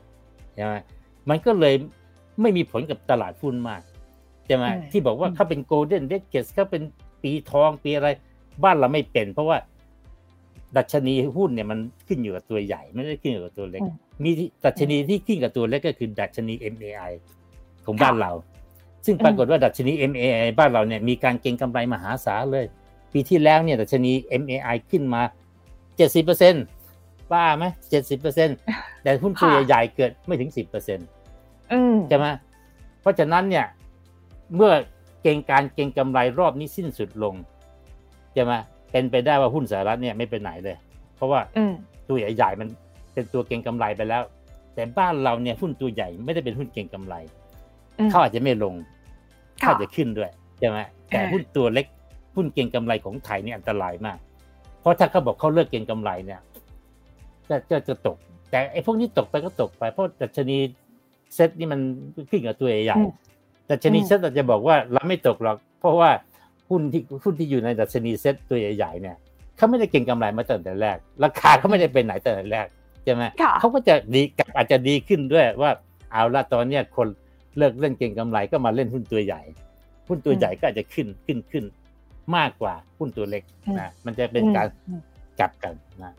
[0.55, 0.75] ใช่ไหม
[1.29, 1.75] มันก็เลย
[2.41, 3.83] ไม่มีผลกับตลาดหุ้นมาก
[4.47, 6.83] ใช่ไหมที่บอกว่าเขาเป็นโกลเด้นเด็กเกสเขาเป็น
[7.23, 8.09] ปีทองปีอะไร
[8.65, 9.59] บ้านเราไม่เป็น เพราะว่า
[10.77, 11.79] ดัชนีหุ้นเนี่ยมัน
[12.09, 13.81] ขึ้นอยู่กับตัวใหญ่ ไม่ได้ขึ้นอยู่กับตัวเล็ก
[14.25, 14.31] มี
[14.65, 17.13] ดัชนีที่ขึ้นกับตัวเล็กก็คือดัชนี MAI
[17.87, 18.33] ของบ้านเรา
[19.07, 22.67] ซึ่งปรากฏว่าดัชนี MAI บ้านเราเนี่ยมีการเก็งกำไรมหาศาลเลย
[23.13, 25.23] ปีที่แล้วเนี่ยดัชนี MAI ขึ้นมา
[25.97, 26.65] เจ็ดสิบเปอร์เซ็นต์
[27.33, 28.57] บ้าไหมเจ็ดสิบเปอร์เซ็นต์
[29.03, 31.07] แต่หุ้นตัวใหญ่ๆเกิดไม่ถึงสิบเปอร์เซ็นต์
[32.09, 32.27] ใช่ไหม
[33.01, 33.67] เพราะฉะนั้นเนี่ย
[34.57, 34.73] เมื่อ
[35.23, 37.35] เก่งการเก่งกำไรรอบนี้สิ้นสุดลง
[38.37, 38.59] จะมา
[38.91, 40.77] เป็นไปได้ว่าหุ้นสหรัฐเนี่ยไม่เป็นไหนเลย
[41.17, 41.41] เพราะว่า
[42.09, 42.69] ตัวใหญ่ๆมัน
[43.13, 44.23] เป็นตัวเก่งกำไรไปแล้ว
[44.75, 47.15] แต่บ้านเราเนี่ยหุ้นตัวใหญ่ไม่ได้เป็นหุ้นเก่งกำไร
[48.11, 48.75] เขาอาจจะไม่ลง
[49.61, 51.87] เขาจะขึ้นด้วยใช่ไหมแต่หุ้นตัวเล็ก
[52.37, 54.19] หุ้นเก่งกำไรของไทยนี่อันตรายมาก
[54.81, 56.41] เพราะถ้าเขาบอกเขาเลิกเก่งกำไรเนี่ย
[57.49, 58.17] จะจะจะตก
[58.51, 60.57] แต่ไอ้พวกนี้ตกไปก็ตกไป เพราะดัชนี
[61.35, 61.81] เซ็ตนี่มัน
[62.31, 62.99] ขึ้นกับตัวใหญ่
[63.71, 66.11] ดัชนีเซ็ตอาจจะบอกว่าเราไม่ตกหรอก เพราะว่า
[66.71, 69.17] หุ้นที่หุ้นที่อยู่ในดัชนีเซ็ตตัวใหญ่ๆเนี่ย
[69.57, 72.67] เขาไม่ได้เก็งกำไรมาตั้งแต่แรก ราคาเขาไม่ได้เป็นไหนตั้งแต่แรก
[73.05, 73.23] ใช่ไหม
[73.61, 75.71] เขาก็จะดีกับอาจจะดีขึ้นด้วยว่า
[76.13, 77.09] เอาละตอนเนี้ยคน
[77.59, 79.43] เลิกเล่นเก็งกำไรก็มาเล่นหุ้นตัวใหญ่
[80.09, 81.65] หุ้นตัวใหญ่ก็อาจจะขึ้นขึ้นขึ้น
[82.37, 83.43] มากกว่าหุ้นตัวเล็ก
[83.81, 84.69] นะมันจะเป็นการ
[85.41, 86.13] กลับกันนะ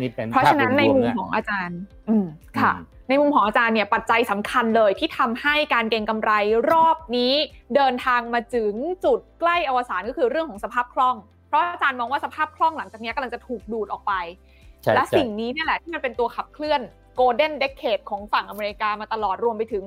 [0.00, 2.26] นี่เป็นเพราะฉะนั้นในมุมของอาจารย์ อืม
[2.60, 2.74] ค่ะ
[3.08, 6.32] ในมุมของอาจารย์เนี่ยปัจจัยสำคัญเลยที่ทำให้การเก็งกำไร
[6.72, 7.32] รอบนี้
[7.74, 8.72] เดินทางมาถึง
[9.04, 11.16] จุดใกล้อวสานก็คือเรื่องของสภาพคล่อง
[11.48, 14.12] เพราะอาจารย์มองว่าสภาพคล่องหลังจากนี้กำลังจะถูกดูดออกไป
[14.94, 16.80] และสิ่งนี้เนี่ยแหละที่มันเป็นตัวขับเคลื่อน
[17.14, 19.84] โกลเด้นเดคเคดของฝั่งอเมริกามาตลอดรวมไปถึง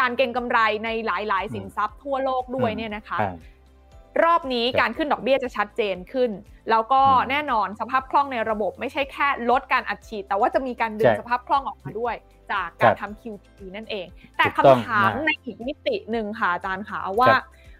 [0.00, 3.18] การเก็งกำไรในหลาย ๆ สินทรัพย์ทั่วโลกด้วยเนี่ยนะคะ
[4.24, 6.30] รอบนี้การขึ้นดอกเบี้ยจะชัดเจนขึ้น
[6.70, 12.14] แล้วก็แน่นอนสภาพคล่องในระบบไม่ใช่แค่ลดการอัดฉีด แต่ว่าจะมีการดึงสภาพคล่องออกมาด้วย
[12.52, 17.28] จากการทำ QT นั่นเอง แต่คำถามในอีกมิติหนึ่งค่ะอาจารย์ขาว่า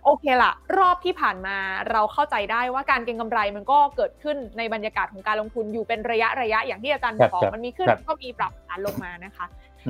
[0.08, 1.56] โอเคละรอบที่ผ่านมา
[1.90, 9.46] เราเข้าใจได้ว่าการเก็งกำไรมันก็เกิดขึ้นในบรรยากาศของการลงทุนอยู่เป็นระยะระยะอย่างที่อาจารย์บอกมันมีขึ้นก็มีปรับฐานลงมานะคะ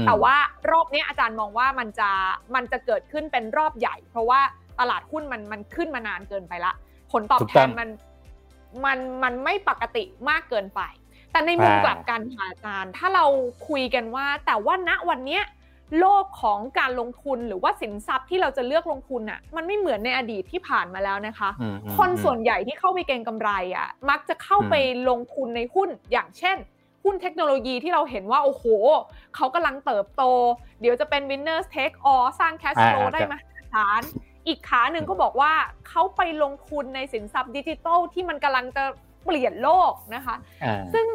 [0.07, 0.37] แต่ว่า
[0.71, 2.11] รอบนี้อาจารย์มองว่ามันจะ
[2.55, 4.41] มันจะเกิดขึ้นเป็นรอบใหญ่ เพราะว่า
[4.81, 6.73] ตลาดหุ้นมันมันขึ้นมานานเกินไปละ
[7.13, 7.89] ผลตอบแทนมัน
[8.85, 10.81] มันมันไม่ปกติมากเกินไป
[11.33, 13.25] แต่ในมุมกลับกันค่ะอาจารย์ ถ้าเรา
[13.69, 15.43] คุยกันว่า แต่ว่าณวันเนี้ย
[15.99, 21.51] โลกของการลงทุนหรือว่าสินทรัพย์ที่เราจะเลือกลงทุนอะมันไม่เหมือนในอดีตที่ผ่านมาแล้วนะคะ
[21.97, 24.75] คนส่วนใหญ่ที่เข้าไปเก็งกำไรอะมักจะเข้าไป
[25.09, 26.57] ลงทุนในหุ้นอย่างเช่น
[27.05, 28.65] หุ้นเทคโนโลยีที่เราเห็นว่าโอ้โห
[29.37, 30.23] เขากำลังเติบโต
[30.81, 34.03] เดี๋ยวจะเป็น winners take all สร้าง cash flow ได้มหาศาล
[34.47, 35.53] อีกขาหนึ่งก็บอกว่า
[35.89, 38.85] เขาไปลงทุนในสินทรัพย์ดิจิทัลที่มันกำลังจะ
[39.25, 40.37] เปลี่ยนโลกนะคะ
[40.95, 41.07] ซึ่ง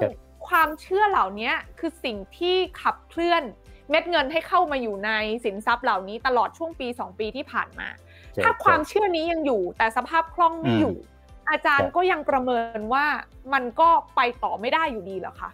[0.47, 3.43] ความเชื่อเหล่านี้คือสิ่งที่ขับเคลื่อน
[3.89, 5.11] เม็ดเงินให้เข้ามาอยู่ใน
[5.45, 7.87] สินทรัพย์เหล่านี้ตลอดช่วงปี 2 ปีที่ผ่านมา
[8.43, 10.95] ถ้าความเชื่อนี้ยังอยู่ แต่สภาพคล่องไม่อยู่
[11.49, 13.05] อาจารย์ก็ยังประเมินว่า
[13.53, 15.49] มันก็ไปต่อไม่ได้อยู่ดีเหรอคะ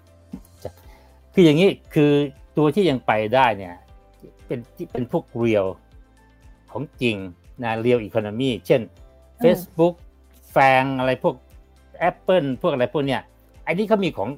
[1.34, 2.12] คืออย่างนี้คือ
[2.58, 3.76] ตัวที่ยังไปได้เนี่ย
[4.48, 4.60] เป็น
[4.92, 5.66] เป็นพวกเรียล
[6.72, 7.18] ของจริง
[7.64, 8.82] นะเรียลอีโคโนมีเช่น
[9.44, 9.94] Facebook
[10.52, 11.36] แฟงอะไรพวก
[12.10, 13.22] Apple พวกอะไรพวกเนี้ย
[13.68, 14.30] อันนี้เขามีของ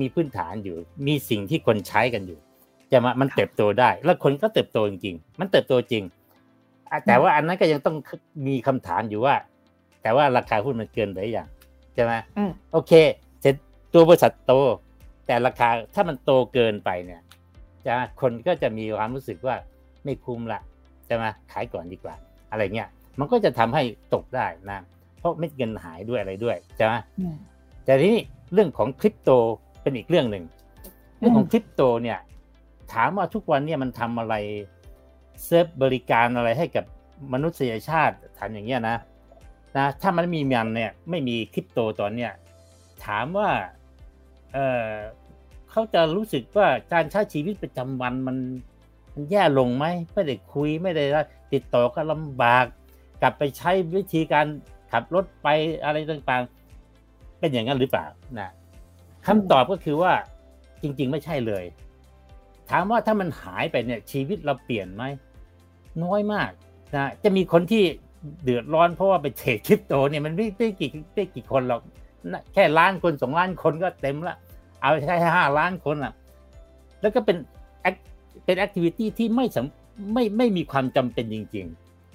[0.00, 2.38] มีพื้นฐานอยู่ มีสิ่งที่คนใช้กันอยู่
[2.92, 6.02] จะมามันเติบโตได้ แล้วคนก็เติบโตจริงๆมันเติบโตจริง
[7.06, 7.96] แต่ว่าอันนั้นก็ยังต้อง
[8.46, 9.34] มีคำถามอยู่ว่า
[10.02, 11.48] แต่ว่าราคาหุ้นมันเกินไปอย่าง
[11.94, 12.12] ใช่ไหม
[12.72, 12.92] โอเค
[13.40, 13.54] เสร็จ
[13.92, 14.52] ตัวบริษัทโต
[15.26, 17.20] แต่ราคาถ้ามันโตเกินไปเนี่ย
[17.86, 19.56] จะคนก็จะมีความรู้สึกว่า
[20.04, 20.60] ไม่คุ้มละ
[21.06, 22.14] ใช่ไหมขายก่อนดีกว่า
[22.50, 23.82] อะไรเงี้ยมันก็จะทำให้
[24.14, 24.78] ตกได้นะ
[25.18, 26.94] เพราะไม่เงินหายด้วยอะไรด้วยใช่ไหม
[27.84, 28.22] แต่ทีนี้
[28.54, 29.30] เรื่องของคริปโต
[29.82, 30.44] เป็นอีกเรื่องหนึ่ง
[31.18, 32.18] เรื่องของคริปโตเนี่ย
[32.92, 34.34] ถามว่าทุกวันเนี่ยมันทำอะไร
[35.44, 36.84] เซิร์ฟบริการอะไรให้กับ
[37.32, 38.96] มนุษยชาติทำอย่างเงี้ยนะ
[39.76, 42.32] นะถ้ามันมีมันเนี่ยไม่มีคริปโตตอนเนี้ย
[43.04, 43.50] ถามว่า
[44.52, 44.86] เออ
[45.70, 48.36] เขาจะรู้สึกว่าการใช้ชีวิตประจำวันมัน
[49.14, 51.04] มันแย่ลงไหมไม่ได้คุยไม่ได้
[51.52, 52.64] ติดต่อก็ลำบาก
[53.22, 54.46] กลับไปใช้วิธีการ
[54.92, 55.48] ขับรถไป
[55.84, 58.06] อะไรต่างๆ เป็นอย่างนั้นหรือเปล่า
[58.38, 58.50] นะ
[59.26, 60.12] คำตอบก็คือว่า
[60.82, 61.64] จริง ๆ ไม่ใช่เลย
[62.70, 65.04] ถามว่าถ้ามันหายไปเนี่ยชีวิตเราเปลี่ยนไหม
[66.04, 66.50] น้อยมาก
[66.94, 67.82] นะจะมีคนที่
[68.42, 71.80] เดือดร้อนเพราะว่าไปเทรดคริปโตเนี่ยมันไม่ไม่กี่ไม่กี่คนหรอก
[72.54, 74.36] แค่ล้านคนสองล้านคนก็เต็มละ
[74.80, 76.12] เอาใช้ห้าล้านคนอะ
[77.00, 77.36] แล้วก็เป็น
[78.44, 79.46] เป็นแอคทิวิตี้ที่ไม่
[80.12, 81.66] ไม่ไม่มีความจำเป็นจริง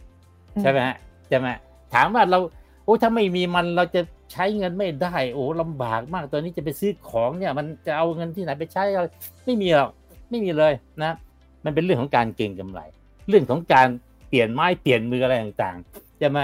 [0.05, 1.47] ๆ ใช่ไหมฮะใช่ไหม
[1.93, 2.39] ถามว่าเรา
[2.83, 8.83] โอ้ถ้าไม่มีมันเราจะใช้เงินไม่ได้ โอ้ลำบากมากตอนนี้จะไปซื้อของเนี่ย มันจะเอาเงินที่ไหนไปใช้
[9.45, 9.91] ไม่มีหรอก
[10.29, 11.11] ไม่มีเลยนะ
[11.65, 12.81] มันเป็นเรื่องของการเก็งกำไร
[13.29, 13.87] เรื่องของการ
[14.29, 16.43] เปลี่ยนไม้เปลี่ยนมืออะไรต่างๆ จะมา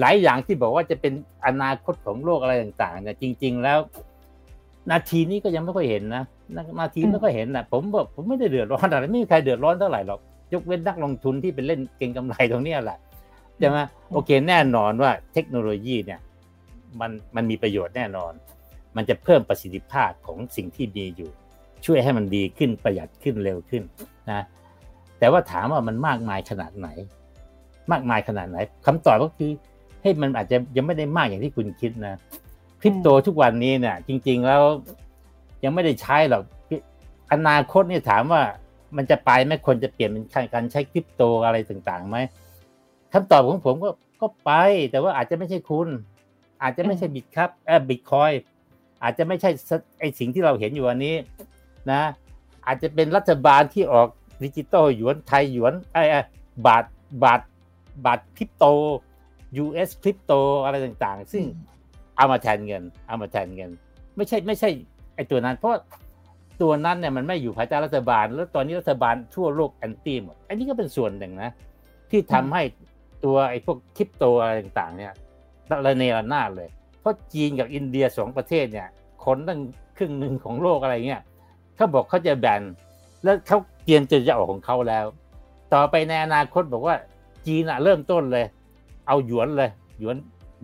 [0.00, 1.12] หลายอย่างที่บอกว่าจะเป็น
[1.46, 3.78] อนาคตของโลกอะไรต่างๆเนี่ยจริง ๆ แล้ว
[4.90, 6.24] นาทีนี้ก็ยังไม่ค่อยเห็นนะ
[6.80, 10.20] นาทีไม่ค่อยเห็นนะผมบอกผมไม่ได้เดือดร้อนอะไรไม่มีใครเดือดร้อนเท่าไหร่หรอก
[10.52, 12.98] ยกเว้นนักลงทุนที่เป็นเล่นเก็งกำไรตรงนี้แหละ
[13.62, 16.20] จะมาโอเคแน่นอนว่าเทคโนโลยีเนี่ย
[17.00, 18.32] มันมันมีประโยชน์แน่นอน
[18.96, 21.30] มันจะเพิ่มประสิทธิภาพของสิ่งที่มีอยู่
[21.86, 23.82] ช่วยให้มันดีขึ้นประหยัดขึ้นเร็วขึ้น
[24.30, 24.44] นะ
[25.18, 26.88] แต่ว่าถามว่ามันมากมายขนาดไหน
[27.92, 29.50] มากมายขนาดไหนคำตอบก็คือ
[30.02, 32.14] ให้มันอาจจะยังไม่ได้มากอย่างที่คุณคิดนะ
[32.80, 34.62] คริปโตทุกวันนี้เนี่ยจริง ๆแล้ว
[35.64, 36.42] ยังไม่ได้ใช้หรอก
[37.32, 38.42] อนาคตเนี่ยถามว่า
[38.96, 42.16] มันจะไปไหมคนจะเปลี่ยนเป็นการใช้คริปโตอะไรต่างๆไหม
[43.12, 44.50] คำตอบของผมก็ก็ไป
[44.90, 45.88] แต่ว่าอาจจะไม่ใช่คุณ
[46.62, 48.32] อาจจะไม่ใช่ Bit ครับเออบิตคอย
[49.02, 49.50] อาจจะไม่ใช่
[50.00, 51.14] ไอ้สิ่งที่เราเห็นอยู่วันนี้
[51.90, 52.02] นะ
[52.66, 54.08] อาจจะเป็นรัฐบาลที่ออก
[54.44, 56.02] ดิจิตอลหยวนไทยหยวนไอ้
[56.66, 56.84] บาท
[57.24, 57.40] บาท
[58.04, 58.64] บาทคริปโต
[59.64, 60.32] US คริปโต
[60.64, 61.44] อะไรต่างๆ ซึ่ง
[62.16, 63.70] เอามาแทนเงิน เอามาแทนเงิน
[64.16, 64.68] ไม่ใช่ไม่ใช่
[65.14, 65.72] ไอ้ตัวนั้น เพราะ
[66.62, 71.50] ตัวนั้นเนี่ยมันไม่อยู่ภายใต้รัฐบาล แล้วตอนนี้รัฐบาลทั่วโลก anti หมดอันนี้ก็เป็นส่วนหนึ่งนะ
[72.10, 72.62] ที่ทำให้
[73.24, 75.12] ตัวไอ้พวกคริปโตอะไรต่างๆ เนี่ย
[75.86, 76.68] ระเนระนาดเลย
[77.00, 78.88] เพราะจีนกับอินเดียสองประเทศเนี่ย
[79.24, 79.60] คนตั้ง
[79.98, 81.22] ครึ่งหนึ่งของโลกอะไรเงี้ย
[81.76, 82.62] เขาบอกเขาจะแบน
[83.24, 85.04] แล้วเขาเตรียมจะจะออกของเขาแล้ว
[85.74, 86.96] ต่อไปในอนาคตบอกว่า
[87.46, 88.44] จีนอะเริ่มต้นเลย
[89.06, 90.16] เอาหยวนเลยหยวน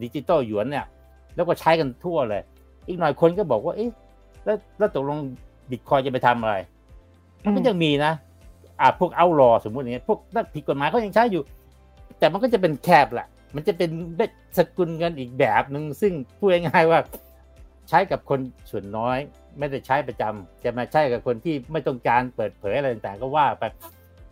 [0.03, 0.87] ดิจิตอลหยวนเนี่ย
[1.35, 2.43] แล้วก็ใช้กันทั่วเลย
[2.87, 3.91] อีกหน่อยคนก็บอกว่า เอ๊ะ
[4.45, 5.19] แล้วแล้วตกลง
[5.71, 6.57] บิตคอยจะไปทำอะไร
[7.45, 8.13] มันก็ยังมีนะ
[8.81, 11.43] อ่าพวกเอารอสมมติอย่างเงี้ยพวกนักผิดกฎหมายเขายังใช้อยู่
[12.19, 13.91] แต่มันก็จะเป็นแคบแหละมันจะเป็น
[14.57, 16.99] สกุลเงินอีกแบบหนึ่งซึ่งพูดง่ายๆว่า
[17.89, 19.19] ใช้กับคนส่วนน้อย
[19.59, 23.63] ไม่ได้ใช้ประจำจะมาใช้กับคนที่ไม่ต้องการเปิดเผยอะไรต่างๆก็ว่าไป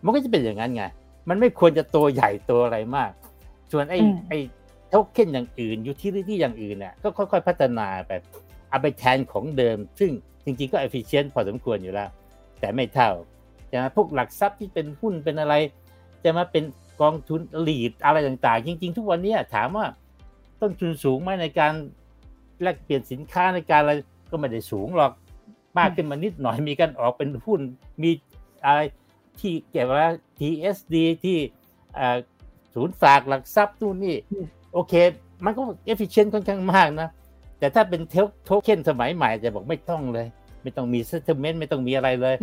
[0.04, 0.84] มันก็จะเป็นอย่างนั้นไง
[1.28, 3.10] มันไม่ควรจะตัวใหญ่ตัวอะไรมาก
[3.72, 4.38] ส่วนไอ้ไอ้
[4.90, 8.12] โทเค็นอย่างอื่น utility อย่างอื่นเนี่ยก็ค่อยๆพัฒนาไป
[8.70, 10.10] เอาไปแทนของเดิม ซึ่ง
[10.44, 12.08] จริงๆก็ efficient พอสมควรอยู่แล้ว
[12.60, 13.10] แต่ไม่เท่า
[13.70, 15.54] จะมาพวกหลักทรัพย์ที่เป็นหุ้นเป็นอะไร
[16.24, 16.64] จะมาเป็น
[17.00, 19.86] กองทุน REIT อะไรต่างๆ จริง ๆ ทุกวันนี้ถามว่า
[20.60, 21.72] ต้นทุนสูงไหมในการ
[22.62, 23.92] แลกเปลี่ยนสินค้าในการอะไร
[24.30, 25.12] ก็ไม่ได้สูงหรอก
[25.78, 27.60] มากขึ้นมานิดหน่อยมีการออกเป็นหุ้น
[28.02, 28.10] มี
[28.66, 28.80] อะไร
[29.40, 29.98] ที่เกี่ยวกับ
[30.38, 31.38] TSD ที่
[32.74, 34.16] ศูนย์ฝากหลักทรัพย์นู่นนี่
[34.72, 34.94] โอเค
[35.44, 37.08] มันก็ efficient ค่อนข้างมากนะ
[37.58, 38.00] แต่ถ้าเป็น
[38.44, 40.26] โทเค็นสมัยใหม่จะบอกไม่ต้องเลย
[40.62, 42.34] ไม่ต้องมี settlement ไม่ต้องมีอะไรเลย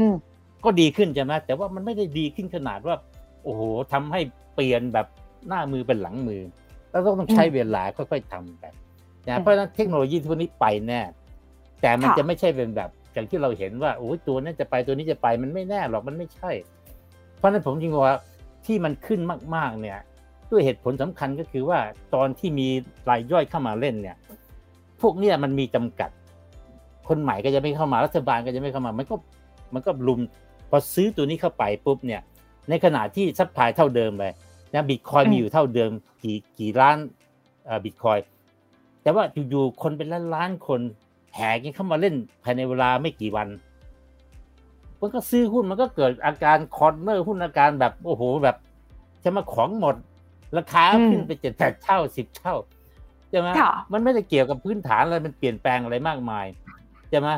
[0.63, 2.95] ก็ดีขึ้นใช่ไหมแต่ว่ามันไม่ได้ดีขึ้นขนาดว่า
[3.43, 3.61] โอ้โห
[3.93, 4.21] ทำให้
[4.55, 5.07] เปลี่ยนแบบ
[5.47, 6.41] หน้ามือเป็นหลังมือ
[6.91, 8.73] แล้วก็ต้องใช้เวลาค่อยๆทำแบบ
[9.27, 11.01] นะเพราะฉะนั้นเทคโนโลยีพวกนี้ไปแน่
[11.81, 16.51] แต่มันจะไม่ใช่เป็นแบบอย่างที่เราเห็นว่าโอ้ตัวนั้นจะไปตัวนี้จะไปมันไม่แน่หรอกมันไม่ใช่
[17.37, 18.17] เพราะนั้นผมถึงว่า
[18.65, 19.19] ที่มันขึ้น
[19.55, 19.99] มากๆ เนี่ย
[20.51, 21.79] ด้วยเหตุผลสำคัญก็คือว่า
[22.15, 22.67] ตอนที่มี
[23.09, 24.17] รายย่อยเข้ามาเล่นเนี่ย
[25.01, 26.09] พวกเนี้ยมันมีจำกัด
[27.07, 29.15] คนใหม่ก็จะไม่เข้ามารัฐบาลก็จะไม่เข้ามา มันก็
[29.73, 30.19] มันก็รุม
[30.69, 32.21] พอซื้อตัวนี้เข้าไปปุ๊บเนี่ย
[32.69, 34.33] ในขณะที่ supply เท่าเดิมเลย
[34.73, 35.91] นะบิตคอยน์มีอยู่เท่าเดิม
[36.23, 36.97] กี่กี่ล้าน
[37.83, 38.17] บิตคอยน์
[39.01, 40.81] แต่ว่าอยู่ๆคนเป็นล้านล้านคน
[41.37, 43.47] แห่กันเข้ามาเล่นภายในเวลาไม่กี่วัน
[45.01, 48.55] มันก็ซื้อหุ้นมันก็เกิดอาการคอนเนอร์หุ้นอาการแบบโอ้โหแบบ
[49.23, 49.95] จะมาของหมด
[50.57, 52.55] ราคาขึ้นไปเจ็ดแปดเท่าสิบเท่า
[53.29, 53.49] ใช่ไหม
[53.93, 56.45] มันไม่ได้เกี่ยวกับพื้นฐานอะไรมันเปลี่ยนแปลงอะไรมากมาย
[57.09, 57.29] ใช่ไหม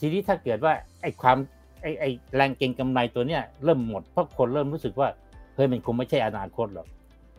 [0.00, 1.36] ทีนี้ถ้าเกิดว่าไอ้ความ
[1.82, 5.08] ไอ้ไอ้แรงเก็งกำไรตัวเนี้ยเริ่มหมดเพราะคนเริ่มรู้สึกว่า
[5.54, 6.86] เฮ้ยมันคงไม่ใช่อนาคตหรอก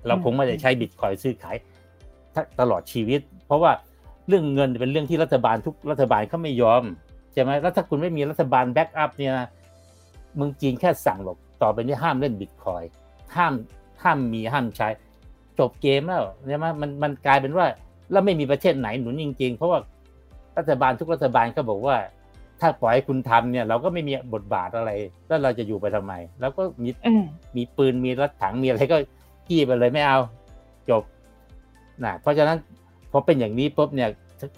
[0.08, 1.56] เราคงไม่ได้ใช้บิตคอยซื้อขาย
[2.60, 3.72] ตลอดชีวิต เพราะว่า
[4.28, 6.84] เรื่องเงินเป็นเรื่องที่รัฐบาลทุกรัฐบาลเขาไม่ยอม
[7.34, 9.48] ใช่ไหมแล้วถ้าคุณไม่มีรัฐบาลแบ็กอัพเนี่ยนะ
[10.36, 12.84] เมืองจีนแค่สั่งหรอกต่อไปนี้ห้ามเล่นบิตคอย
[13.36, 13.54] ห้าม
[14.04, 14.88] ห้ามมีห้ามใช้
[15.60, 17.66] จบเกมแล้วใช่ไหมมันมันกลายเป็นว่า
[18.12, 19.80] แล้วไม่มีประเทศไหนหนุนจริง ๆ เพราะว่า
[20.58, 21.98] รัฐบาลทุกรัฐบาลก็บอกว่า
[22.62, 24.92] ถ้าปล่อยให้คุณทำเนี่ย เราก็ไม่มีบทบาทอะไร
[25.28, 26.90] แล้วเราจะอยู่ไปทำไม แล้วก็มี
[27.56, 28.98] มีปืนมีรถถังมีอะไรก็
[29.48, 30.20] กี้ไปเลยไม่เอา
[30.90, 31.04] จบ
[32.04, 32.58] นะเพราะฉะนั้น
[33.12, 34.10] พอเป็นอย่างนี้ปุ๊บเนี่ย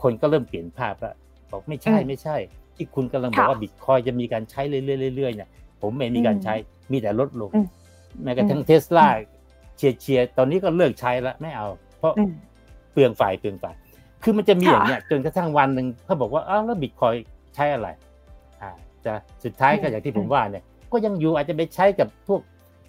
[0.04, 1.16] คนก็เริ่มเปลี่ยนภาพแล้ว
[1.52, 2.36] บอกไม่ใช่ไม่ใช่
[2.76, 5.50] ที่คุณกำลังบอกว่าบิตคอยจะมีการใช้เรื่อยๆเนี่ย
[5.82, 6.54] ผมไม่มีการใช้
[6.92, 7.50] มีแต่ลดลง
[8.24, 9.08] แม้กระทั่งเทสลา
[9.78, 11.68] เชียร์เชียร์ตอนนี้ก็เลิกใช้แล้วไม่เอา
[12.00, 12.14] เพราะ
[12.92, 13.76] เปลืองฝ่ายเปลืองฝ่าย
[14.24, 17.16] คือมันจะมีอย่างเนี้ยจนกระทั่งวันหนึ่งเขาบอกว่าอ้าวแล้วบิตคอย
[17.56, 17.88] ใช้อะไร
[18.62, 18.72] อ่า
[19.06, 22.42] จะสุดท้ายก็อย่างที่ผมว่าเนี่ย ก็ยังอยู่อาจจะไปใช้กับพวก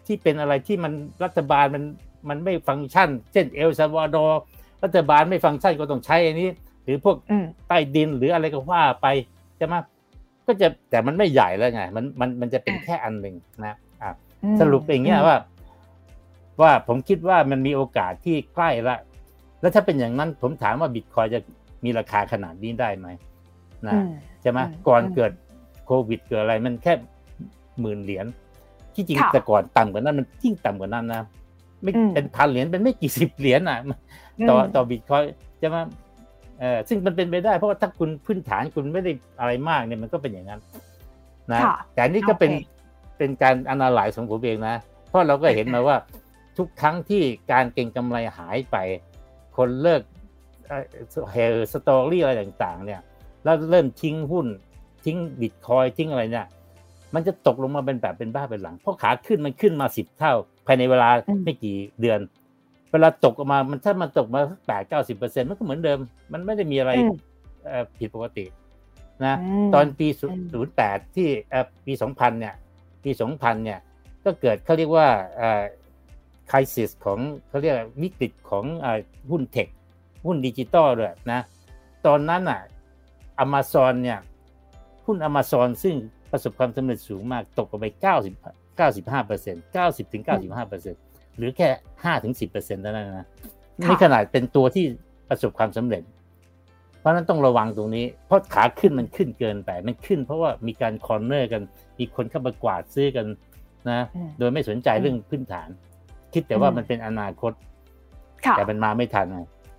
[0.07, 0.93] ที่เป็นอะไรที่มัน
[1.25, 1.83] รัฐบาลมัน
[2.29, 4.41] มันไม่ฟังก์ชัน เช่นเอลซาวาดอร์
[4.85, 6.49] รัฐบาลไม่ฟังก์ชันก็ต้องใช้อันนี้
[6.85, 7.17] หรือพวก
[7.69, 9.07] ใต้ดินหรืออะไรก็ว่าไป
[9.57, 9.75] ใช่ไหม
[10.47, 14.11] ก็จะแต่มันไม่ใหญ่แล้วไง มันมันมันจะเป็นแค่อันหนึ่งนะอ่า
[14.61, 15.37] สรุปอย่างเงี้ยว่า
[16.61, 18.97] ว่าผมคิดว่ามันมีโอกาสที่ใกล้ละ
[19.61, 21.41] แล้วถ้าเป็นอย่างนั้นผมถามว่าบิตคอยจะ
[21.85, 23.09] มีราคาขนาดนี้ได้ไหม
[23.87, 23.95] นะ
[24.43, 25.33] ใช่ไหมก่อนเกิด
[25.87, 26.93] โควิดเกิดอะไร มันแค่
[27.81, 28.27] หมื่นเหรียญ
[28.95, 31.23] ที่จริงแต่ก่อนต่ำกว่านั้นมันยิ่งต่ำกว่านั้นนะ
[31.83, 33.79] ไม่เป็นพันเหรียญเป็นไม่กี่สิบเหรียญอะ
[34.49, 35.23] ต่อต่อบิตคอย
[35.63, 35.83] จะมา
[36.61, 40.61] เออซึ่งมันเป็นไปได้เพราะว่าถ้าคุณพื้นฐานคุณไม่ได้อะไรมากเนี่ยมันก็เป็นอย่างนั้น
[41.53, 41.61] นะ
[41.95, 42.53] แต่นี่ก็เป็น
[43.19, 44.77] เป็นการอนาลัยของผมเองนะ
[45.09, 45.97] เพราะเราก็เห็นมาว่า
[46.59, 47.23] ทุกครั้งที่
[47.53, 48.77] การเก็งกำไรหายไป
[49.57, 50.03] คนเลิก
[51.33, 53.01] เฮ story อะไรต่างๆ เนี่ย
[53.45, 54.47] แล้วเริ่มทิ้งหุ้น
[55.05, 56.47] ทิ้งบิตคอยน์ทิ้งอะไรเนี่ย
[57.15, 60.33] มันจะตกลงมาเป็นแบบเป็นบ้าเป็นหลัง เพราะขาขึ้นมันขึ้นมาสิบเท่า
[60.67, 61.09] ภายในเวลา
[61.45, 62.19] ไม่กี่เดือน
[62.91, 65.99] เวลาตกออกมา มันถ้ามันตกมาแปดเก้าสิบเปอร์เซ็นต์มันก็เหมือนเดิม
[66.33, 66.93] มันไม่ได้มีอะไร
[67.99, 68.45] ผิดปกติ
[69.25, 69.35] นะ
[69.75, 71.29] ตอนปีศูนย์แปดที่
[71.87, 72.55] ปีสองพันเนี่ย
[73.05, 73.81] ปีสองพันเนี่ย
[74.25, 75.09] ก็เกิดเขาเรียกว่า
[76.51, 78.65] crisis ของเขาเรียกวิกฤตของ
[79.31, 79.69] หุ้น tech
[80.27, 81.41] หุ้นดิจิตอลด้วยนะ
[82.07, 82.61] ตอนนั้นอะ
[83.39, 84.19] อเมซอนเนี่ย
[85.07, 85.95] หุ้นอเมซอนซึ่ง
[86.31, 88.35] ประสบความสำเร็จสูงมากตกไปเก้าสิบ
[88.77, 91.01] เก้าสิบห้าเปอร์เซ็นต์เก้าสิบถึงเก้าสิบห้าเปอร์เซ็นต์
[91.41, 91.69] หรือแค่
[92.05, 93.27] ห้าถึงสิบเปอร์เซ็นต์เท่านั้นนะ
[93.89, 94.85] นี่ขนาดเป็นตัวที่
[95.29, 96.03] ประสบความสำเร็จ
[96.99, 101.63] เพราะนั้นต้องระวังตรงนี้ เพราะขาขึ้นมันขึ้นเกินไป มันขึ้นเพราะว่ามีการ corner กัน
[101.99, 103.27] มีคนเข้ามากวาดซื้อกัน
[103.91, 104.01] นะ
[104.39, 105.69] โดยไม่สนใจเรื่องพื้นฐาน
[106.33, 107.53] คิดแต่ว่ามันเป็นอนาคต
[108.57, 109.27] แต่มันมาไม่ทัน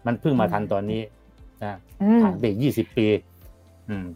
[0.05, 1.01] มันเพิ่งมาทันตอนนี้
[1.63, 1.77] นะ
[2.23, 3.07] ผ่านไปยี่สิบปี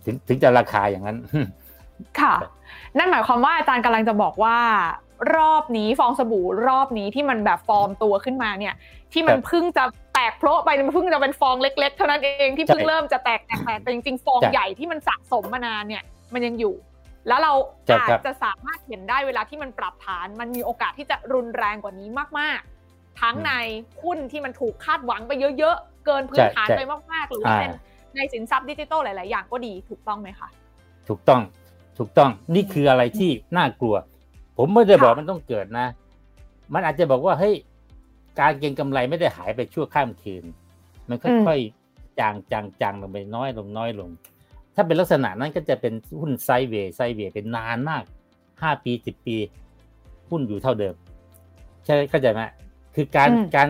[0.06, 1.18] ถึงถึงจะราคาอย่างนั้น
[2.20, 2.34] ค่ะ
[2.98, 4.58] นั่นหมายความว่าอาจารย์กำลังจะบอกว่า
[5.36, 8.74] รอบนี้ฟองสบู่รอบนี้ที่มันแบบฟอร์มตัวขึ้นมาเนี่ย
[9.14, 16.76] ที่มันเพิ่งจะแตกโพะไปมันเพิ่งจะเป็นฟองเล็ก ๆ เท่านั้นเองที่เพิ่งเริ่มจะแตกแตกแตกแต่จริงๆฟองใหญ่ที่มันสะสมมานานเนี่ย มันยังอยู่
[17.28, 17.54] แล้วเรา
[18.02, 23.52] อาจจะสามารถเห็นได้เวลาที่มันปรับฐาน มันมีโอกาสที่จะรุนแรงกว่านี้มากๆ ทั้งใน
[24.04, 27.72] หุ้นที่มันถูกคาดหวังไปเยอะๆเกินพื้นฐานไปมากๆ หรือว่าเป็น
[28.16, 30.50] ในสินทรัพย์ดิจิทัลหลาย ๆ อย่างก็ดีถูกต้องไหมคะ
[31.08, 31.42] ถูกต้อง
[31.98, 33.96] ถูกต้องนี่คืออะไรที่น่ากลัว
[34.58, 35.88] ผมไม่ได้บอกมันต้องเกิดนะ
[36.74, 37.56] มันอาจจะบอกว่าเฮ้ย
[38.40, 40.44] การเก็งกำไรไม่ได้หายไปชั่วข้ามคืน
[41.10, 44.10] มันค่อยๆจางจางจางลงไปน้อยลงน้อยลง
[44.76, 48.04] ถ้าเป็นลักษณะนั้นก็จะเป็นหุ้นไซเวย์ไซเวย์เป็นนานมาก
[48.62, 49.38] ห้าปีสิบปี
[50.30, 50.96] หุ้นอยู่เท่าเดิม
[51.86, 52.42] ใช่เข้าใจไหม
[52.96, 53.68] คือการการ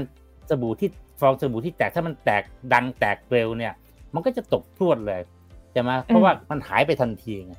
[0.49, 0.89] สบู่ที่
[1.21, 2.43] ฟองสบู่ที่แตกถ้ามันแตก
[2.73, 3.73] ดังแตกเร็วเนี่ย
[4.13, 5.21] มันก็จะตกพรวดเลย
[5.71, 7.53] ใช่ไหมเพราะว่ามันหายไปทันทีไง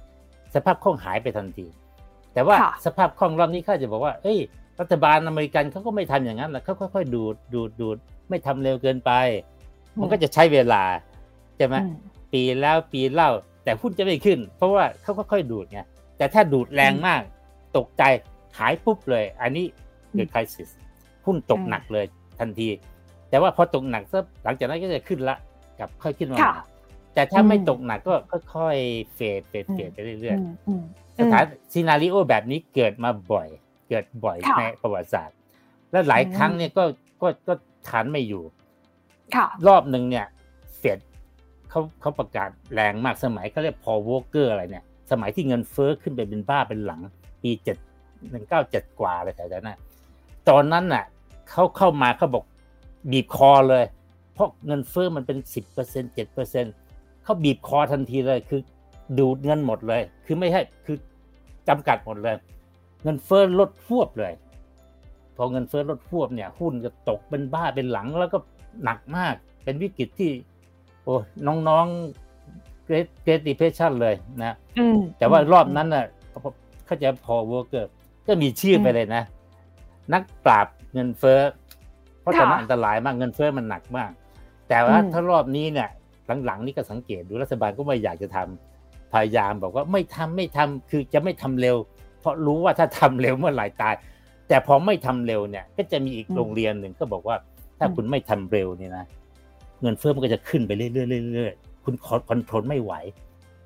[0.54, 1.66] สภาพคล่องหายไปทันที
[2.36, 4.38] แต่ว่าสภาพคล่องรอบนี้ข้าจะบอกว่า เอ้ย
[4.80, 7.96] รัฐบาลอเมริกันเขาก็ไม่ทำอย่างนั้นแหละเขาค่อยๆดูดดูดดูด
[8.28, 9.10] ไม่ทำเร็วเกินไป
[10.00, 10.82] มันก็จะใช้เวลา
[11.56, 11.74] ใช่ไหม
[12.32, 13.30] ปีแล้วปีเล่า
[13.64, 15.80] แต่หุ้นจะไม่ขึ้น เพราะว่าเขาค่อยๆดูดไง
[16.16, 17.22] แต่ถ้าดูดแรงมาก
[17.76, 18.02] ตกใจ
[18.58, 19.64] หายปุ๊บเลย อันนี้
[20.12, 20.70] เกิดคริสิส
[21.26, 22.04] หุ้นตกหนักเลย
[22.38, 22.68] ทันที
[23.30, 25.36] แต่ว่าพอตกหนักซะหลังจากนั้นก็จะขึ้นละ
[25.80, 26.38] กับค่อยขึ้นมา
[27.16, 28.14] แต่ถ้าไม่ตกหนักก็
[28.54, 33.48] ค่อยๆเฟดเฟดเฟดไปเรื่อยๆสถานซีนารีโอแบบนี้เกิดมาบ่อย
[33.88, 35.36] เกิดบ่อยในประวัติศาสตร์
[35.90, 36.84] และหลายครั้งเนี่ยก็
[37.22, 37.54] ก็ก็
[37.88, 38.42] ทานไม่อยู่
[39.66, 40.26] รอบหนึ่งเนี่ย
[40.78, 40.98] เฟด
[41.70, 47.00] เขาเขาประกาศแรงมากสมัยเขาเรียกพอวอเกอร์อะไรเนี่ย สมัยที่เงินเฟ้อขึ้นไปเป็นบ้าเป็นหลัง
[47.42, 47.76] ปีเจ็ด
[48.30, 49.70] หนึ่งเก้าเจ็ดกว่าอะไรแถวนั้น
[50.48, 51.04] ตอนนั้นน่ะ
[51.50, 52.44] เขาเข้ามาเขาบอก
[53.10, 53.84] บีบคอเลย
[54.34, 56.74] เพราะเงินเฟ้อมันเป็นสิบเปอร์เซ็นเจ็ดเปอร์เซ็นต์
[57.26, 58.60] เขาบีบคอทันทีเลยคือ
[59.18, 60.96] ดูดเงินหมดเลย คือไม่ให้คือ
[61.68, 62.36] จำกัดหมดเลย
[63.02, 64.32] เงินเฟ้อลดฮวบเลย
[65.36, 68.38] พอเงินเฟ้อลดฮวบเนี่ยหุ้นก็ตกเป็นบ้าเป็นหลังแล้วก็
[68.84, 69.34] หนักมาก
[69.64, 70.30] เป็นวิกฤตที่
[71.02, 71.14] โอ้
[71.68, 74.56] น้องๆ Great Great Depression เลยนะ
[75.18, 76.04] แต่ว่ารอบนั้นน่ะ
[76.86, 77.92] เขาจะ Paul Volcker
[78.26, 79.22] ก็มีชื่อไปเลยนะ
[80.12, 81.40] นักปราบเงินเฟ้อ
[82.20, 84.10] เพราะตอนนั้นอันตรายมากเงินเฟ้อมันหนักมาก
[84.68, 85.88] แต่ว่าถ้ารอบนี้เนี่ย
[86.44, 91.76] หลังๆนี่ก็สังเกตดูรัฐบาลก็ไม่อยากจะทำพยายามบอกว่าไม่ทำไม่ทำคือจะไม่ทำเร็ว
[92.20, 93.94] เพราะรู้ว่าถ้าทำเร็วเมื่อไหร่ตาย
[94.48, 97.36] แต่พอไม่ทำเร็วเนี่ย ก็จะมีอีกโรงเรียนหนึ่งก็บอกว่า
[97.78, 99.04] ถ้าคุณไม่ทำเร็วนี่นะ
[99.80, 101.94] เงินเฟ้อมันก็จะขึ้นไปเรื่อยๆๆคุณ
[102.28, 102.92] คอนโทรลไม่ไหว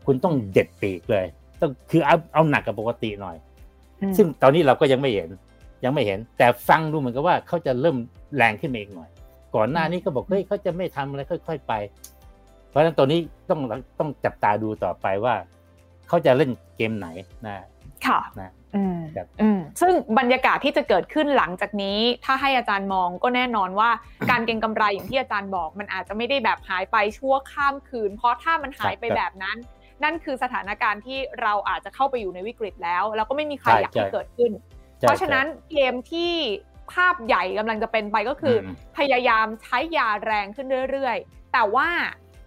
[0.06, 1.26] คุณต้องเด็ดปีกเลย
[1.60, 3.36] ต้องคือเอาเอาหนักกับปกติหน่อย
[4.16, 5.28] ซึ่งตอนนี้เราก็ยังไม่เห็น
[5.84, 7.96] ยังไม่เห็น แต่ฟังดูเหมือนกับว่าเขาจะเริ่ม
[8.36, 9.10] แรงขึ้นมาอีกหน่อย
[9.54, 11.72] ก่อนหน้านี้ก็บอกเฮ้ยเขาจะไม่ทำอะไรค่อย ๆ ไป
[12.70, 13.60] เพราะฉะนั้นตัวนี้ต้อง
[13.98, 15.34] ต้องจับตาดูต่อไปว่า
[16.08, 17.08] เขาจะเล่นเกมไหน
[17.46, 17.54] นะ
[18.06, 18.98] ค่ะนะอืม
[19.42, 23.90] อืมซึ่งบรรยากาศที่จะเกิดขึ้นหลังจากนี้ ถ้าให้อาจารย์มองก็แน่นอนว่า
[24.30, 29.56] การเก็งกำไรอย่างที่อาจารย์บอก มันอาจจะไม่ได้แบบหายไปชั่วข้ามคืน เพราะถ้ามันหายไปแบบนั้น
[30.04, 34.52] นั่นคือสถานการณ์ที่เราอาจจะเข้าไปอยู่ในวิกฤตแล้ว แล้วก็ไม่มีใครอยากให้เกิดขึ้น
[35.00, 36.32] เพราะฉะนั้นเกมที่
[36.92, 38.56] ภาพใหญ่กำลังจะเป็นไปก็คือ
[38.98, 41.88] พยายามใช้ยาแรงขึ้นเรื่อยๆ แต่ว่า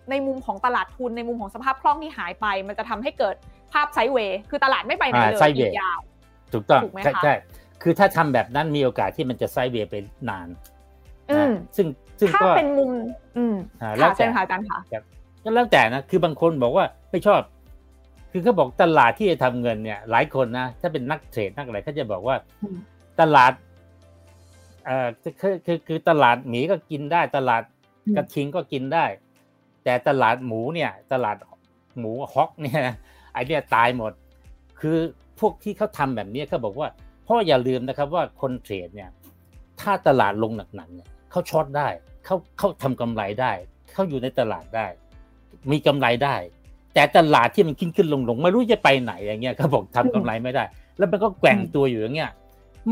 [0.10, 3.36] ในมุมของตลาดทุนในมุมของสภาพคล่องที่หายไป มันจะทำให้เกิด
[3.74, 6.00] ภาพไซด์เวย์คือตลาดไม่ไปไหนเลยอีกยาว
[6.54, 7.34] ถูกต้องใช่ใช่
[7.82, 9.96] คือถ้าทำแบบนั้นมีโอกาสที่มันจะไซด์เวย์ไป
[10.30, 10.48] นาน
[11.76, 11.88] ซึ่ง
[12.20, 12.92] ซึ่งก็ถ้าเป็นมุม
[13.38, 13.56] อืม
[13.98, 14.80] แล้วแต่ค่ะอาจารย์ค่ะ
[15.44, 17.42] ก็แล้วแต่นะคือบางคนบอกว่าไม่ชอบ
[18.32, 22.36] คือเขาบอกตลาดที่จะทำเงินเนี่ย หลายคนนะถ้าเป็นนักเทรดนักอะไรเขาจะบอกว่า
[23.22, 23.54] ตลาด
[24.86, 25.08] เอ่อ
[25.42, 27.63] คือคือคือตลาดหมีก็กินได้ ตลาด
[28.16, 29.06] กระทิงก็กินได้
[29.84, 31.38] แต่ตลาดหมูเนี่ยตลาด
[32.00, 32.82] หมูฮอกเนี่ย
[33.34, 34.12] ไอเนี่ยตายหมด
[34.80, 34.98] คือ
[35.39, 36.88] พวกที่เขาทาแบบนี้เขาบอกว่า
[37.24, 39.10] เพราะอย่าลืมนะครับว่าคนเทรดเนี่ย
[39.82, 41.88] ถ้าตลาดลงหนักๆเนี่ยเขาช็อตได้
[42.26, 43.52] เขาเขาทำกำไรได้
[43.93, 44.88] เขาอยู่ในตลาดได้
[45.72, 46.36] มีกำไรได้
[46.93, 50.63] แต่ตลาดที่มันขึ้นขึ้นลงลงไม่รู้จะไปไหนอย่างเงี้ยเขาบอกทำกำไรไม่ได้
[50.98, 52.32] แล้วมันก็แกว่งตัวอยู่อย่างเงี้ย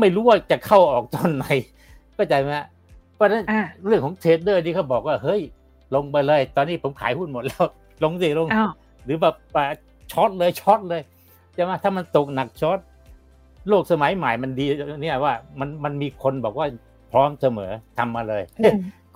[0.00, 1.46] ไม่รู้ว่าจะเข้าออกตอนไหน
[2.14, 2.50] เข้าใจไหม
[3.14, 3.44] เพราะฉะนั้น
[3.86, 5.40] เรื่องของ trader ที่เขาบอกว่าเฮ้ย
[5.94, 7.64] ลงไปเลย ตอนนี้ผมขายหุ้นหมดแล้ว
[8.04, 8.48] ลงสิลง
[9.04, 9.34] หรือแบบ
[10.12, 11.02] short เลย short เลย
[11.56, 12.78] จะมาถ้ามันตกหนัก short
[13.68, 14.66] โลกสมัยใหม่มันดี
[15.02, 16.66] เนี่ยว่ามันมันมีคนบอกว่า
[17.12, 18.42] พร้อมเสมอทำมาเลย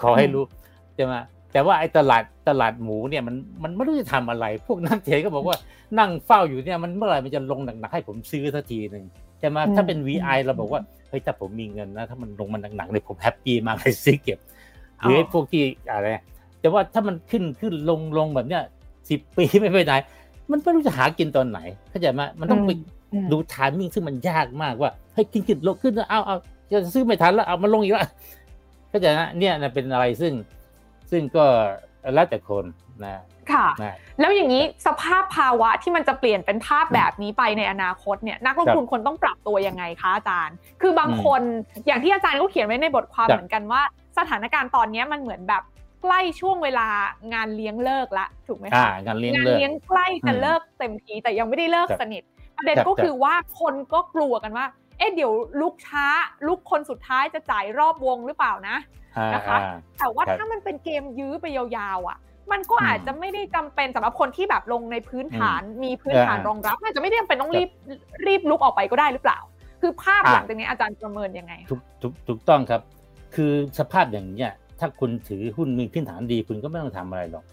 [0.02, 0.44] ขอให้รู้
[0.98, 1.20] จะมา
[1.52, 5.56] แต่ว่าไอ้ตลาดตลาดหมูเนี่ยมันมันไม่รู้จะทำอะไร พวกนักเทรดก็บอกว่า
[5.98, 9.04] นั่งเฝ้าอยู่เนี่ยมันเมื่อไหร่มันจะลงหนักๆให้ผมซื้อสักทีหนึ่ง
[9.42, 14.38] จะมาถ้าเป็น VI เราบอกว่าเฮ้ยถ้าผมมีเงินนะ ถ้ามันลงมันหนักๆเลยผมแฮปปี้มากเลยซื้อเก็บ
[15.00, 15.62] หรือไอ้พวกที่
[15.92, 16.06] อะไร
[16.61, 18.62] แต่ว่าถ้ามันขึ้นขึ้นลงลงแบบเนี้ย
[19.11, 19.94] สิบปีไม่ไปไหน
[20.50, 21.59] มันไม่รู้จะหากินตอนไหน
[21.90, 22.70] เข้าใจไหมมันต้องไป
[23.32, 26.36] ดูทามมิ่งซึ่งมันยากมากว่าเฮ้ยกินขึ้นลงขึ้นเอาเอา
[26.70, 28.02] จะซื้อไม่ทันแล้วเอามาลงอีกแล้ว
[28.88, 30.32] เข้าใจนะเนี่ยเป็นอะไรซึ่ง
[31.11, 31.44] ซึ่งก็
[32.14, 32.64] แล้วแต่คน
[33.04, 33.66] นะค่ะ
[34.20, 41.42] แล้วอย่างนี้สภาพภาวะที่มันจะเปลี่ยนเป็นภาพแบบนี้ไปในอนาคตเนี่ยนักลงทุนคนต้องปรับตัวยังไงคะอาจารย์ คือบางคน
[41.86, 43.82] อย่างที่อาจารย์ก็เขียนไว้ในบทความเหมือนกันว่า
[44.18, 45.62] สถานการณ์ตอนนี้มันเหมือนแบบ
[46.07, 46.88] ใกล้ช่วงเวลา
[47.34, 52.22] งานเลี้ยงเลิกละถูกไหมคะงานเลี้ยงเลี้ยงใกล้จะเลิกเต็มทีแต่ยังไม่ได้เลิกสนิท
[52.57, 54.66] ประเด็นก็คือว่าคนก็กลัวกันว่า
[54.98, 56.07] เอ๊ะเดี๋ยวลุกช้า
[56.46, 58.76] ลุกคนสุดท้ายจะจ่ายรอบวงหรือเปล่านะ
[59.34, 59.57] นะคะ
[59.98, 62.18] แต่ว่าถ้ามันเป็นเกมยื้อไปยาวๆอะ
[62.52, 67.70] มันก็อาจจะไม่ได้จำเป็นสำหรับคนที่แบบลงในพื้นฐานมีพื้นฐานรองรับอาจจะไม่ได้จำเป็นต้องรีบ
[68.26, 69.38] รีบลุกออกไปก็ได้หรือเปล่า
[69.80, 72.80] คือภาพหลังจากนี้อาจารย์ประเมินยังไงถูกถูกถูกต้องครับ
[73.34, 77.44] คือสภาพอย่างเนี้ย ถ้าคุณถือหุ้นมีพื้นฐานดีคุณก็ไม่ต้องทำอะไรหรอก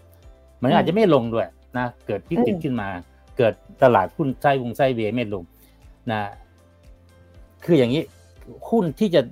[0.62, 1.48] มันอาจจะไม่ลงด้วย
[1.78, 2.88] นะเกิดพิจิตขึ้นมา
[3.38, 5.44] เกิดตลาดหุ้นไส้วงไส้เวไม่ลง
[6.10, 6.20] นะ
[7.64, 8.02] คืออย่างนี้
[8.70, 9.22] หุ้นที่จะ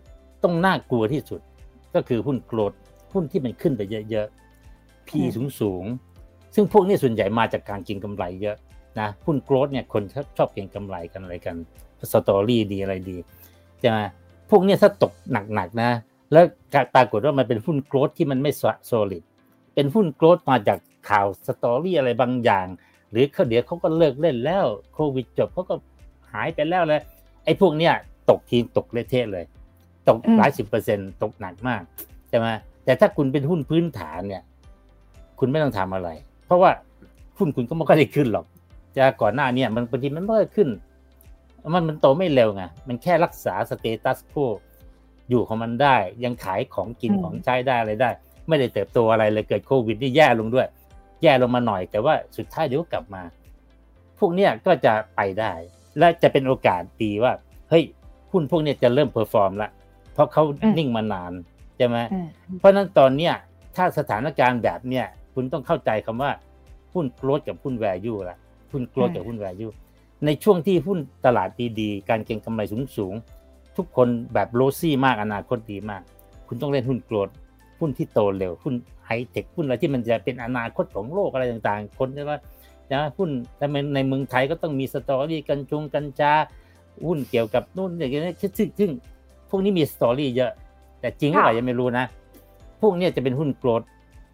[0.42, 1.40] ต้องน่ากลัวที่สุด
[1.94, 2.72] ก็คือหุ้นโกรด
[3.12, 5.84] หุ้นที่มันขึ้นไปเยอะๆพีสูงสูง
[6.54, 8.56] ซึ่งพวกนี้ส่วนใหญ่มาจากการกินกำไรเยอะ
[9.00, 10.02] นะหุ้นโกรดเนี่ยคน
[10.36, 11.56] ชอบเก็งกำไรกันอะไรกัน
[12.12, 13.16] สตอรี่ดีอะไรดี
[13.80, 13.98] ใช่ไหม
[14.50, 15.90] พวกนี้ถ้าตกหนักๆนะ
[16.32, 16.44] แล้ว
[16.94, 18.50] ปรากฏว่ามันเป็นหุ้น growth ที่มันไม่
[18.86, 19.22] solid
[19.74, 20.78] เป็นหุ้น growth มาจาก
[21.08, 22.66] ข่าว story อะไรบางอย่าง
[23.10, 25.74] หรือเขาเดี๋ยวเขาก็เลิกเล่นแล้วโควิดจบเขาก็
[26.32, 27.00] หายไปแล้วเลย
[27.44, 27.94] ไอ้พวกเนี้ย
[28.30, 29.44] ตกทีตกเละเทะเลย
[30.08, 31.82] ตกหลายสิบเปอร์เซ็นต์ตกหนักมาก
[32.28, 32.46] ใช่ไหม
[32.84, 34.42] แต่ถ้าคุณเป็นหุ้นพื้นฐานเนี่ย
[35.38, 36.08] คุณไม่ต้องทำอะไร
[36.46, 36.70] เพราะว่า
[37.38, 38.46] หุ้นคุณก็ไม่ค่อยได้ขึ้นหรอก
[38.96, 40.68] จะก่อนหน้านี้มันบางทีมันไม่ได้ขึ้น
[41.74, 44.36] มันมันโตไม่เร็วไงมันแค่รักษา status quo
[45.30, 48.10] อยู่ของมันได้ ยังขายของกินของใช้ได้อะไรได้
[48.48, 50.66] ไม่ได้เติบโตอะไรเลยเกิดโควิดนี่แย่ลงด้วย
[51.22, 53.22] แย่ลงมาหน่อย แต่ว่าสุดท้ายเดี๋ยวกลับมา
[54.18, 55.52] พวกเนี้ยก็จะไปได้
[55.98, 57.32] และจะเป็นโอกาสดีว่า
[57.70, 57.84] เฮ้ย
[58.32, 59.70] หุ้นพวกเนี้ยจะเริ่ม perform ละ
[60.14, 60.42] เพราะเขา
[60.78, 61.32] นิ่งมานาน
[61.76, 61.96] ใช่ไหม
[62.58, 63.34] เพราะนั้นตอนเนี้ย
[63.76, 66.30] ถ้าสถานการณ์แบบเนี้ยคุณต้องเข้าใจคำว่า
[66.94, 68.38] หุ้น growth กับหุ้น value ละ
[68.72, 69.68] หุ้น growth กับหุ้น value
[70.24, 71.48] ในช่วงที่หุ้นตลาด
[71.80, 73.14] ดีๆ การเก็งกำไรสูง
[73.76, 76.02] ทุกคนแบบ rosy มากอนาคตดีมาก
[76.48, 77.28] คุณต้องเล่นหุ้น growth
[77.80, 78.74] หุ้นที่โตเร็วหุ้น
[79.06, 82.38] ไฮเทคหุ้นอะไรที่มันจะเป็นอนาคตของโลกอะไรต่างๆ คนจะว่า
[82.92, 86.32] นะหุ้นแต่ในเมืองไทยก็ต้องมี story กัญชงกัญชา
[87.06, 88.90] หุ้นเกี่ยวกับนู่นอย่างเงี้ยซึ่งซึ่ง
[89.48, 90.52] พวกนี้มี story เยอะ
[91.00, 92.06] แต่จริงหรือเปล่ายังไม่รู้นะ
[92.80, 93.82] พวกนี้จะเป็นหุ้น growth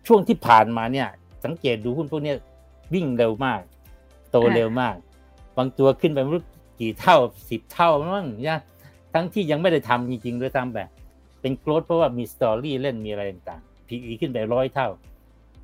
[0.06, 1.08] ช่วงที่ผ่านมาเนี่ย
[1.44, 2.34] สังเกตดูหุ้นพวกนี้
[2.94, 3.60] วิ่งเร็วมาก
[4.30, 4.94] โตเร็วมาก
[5.56, 6.44] บางตัวขึ้นไปไม่รู้
[6.80, 7.16] กี่เท่า
[7.50, 8.58] สิบเท่ามั้งเนี่ย
[9.14, 10.90] ทั้งที่ยังไม่ได้ทำจริงๆด้วยซ้ำแบบ
[11.40, 14.88] เป็น growth เพราะว่ามี story เล่นมีอะไรต่างๆ PE ขึ้นไปร้อยเท่า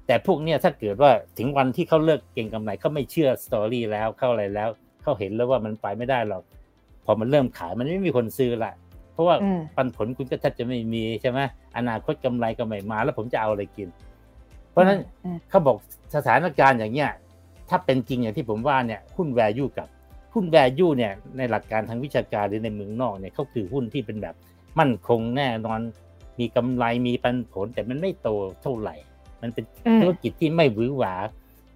[0.07, 4.69] แต่พวกเนี้ยถ้าเกิดว่าถึงวันที่เขาเลิกเก็งกำไรเขาไม่เชื่อ story แล้วเข้าอะไรแล้ว
[5.03, 6.43] เขาเห็นแล้วว่ามันไปไม่ได้หรอก
[7.05, 8.73] พอมันเริ่มขายมันไม่มีคนซื้อละ
[9.13, 9.37] เพราะว่า
[9.77, 11.41] ปันผลคุณก็แทบจะไม่มีใช่ไหม
[11.77, 13.89] อนาคตกำไรก็ไม่มา แล้วผมจะเอาอะไรกิน
[14.71, 14.99] เพราะฉะนั้น
[15.51, 15.77] เขาบอก
[16.15, 17.11] สถานการณ์อย่างเนี้ย
[17.71, 19.89] ถ้าเป็นจริงอย่างที่ผมว่าเนี่ยหุ้นแวร์ยูกับ
[20.35, 24.35] หุ้น value เนี่ยในหลักการทางวิชาการหรือในเมืองนอกเนี่ยเขาคือหุ้นที่เป็นแบบ
[24.79, 25.81] มั่นคงแน่นอน
[26.39, 28.29] มีกำไรมีปันผล แต่มันไม่โต
[28.63, 28.95] เท่าไหร่
[29.43, 29.65] มันเป็น
[30.01, 31.15] ธุรกิจที่ไม่หวือหวา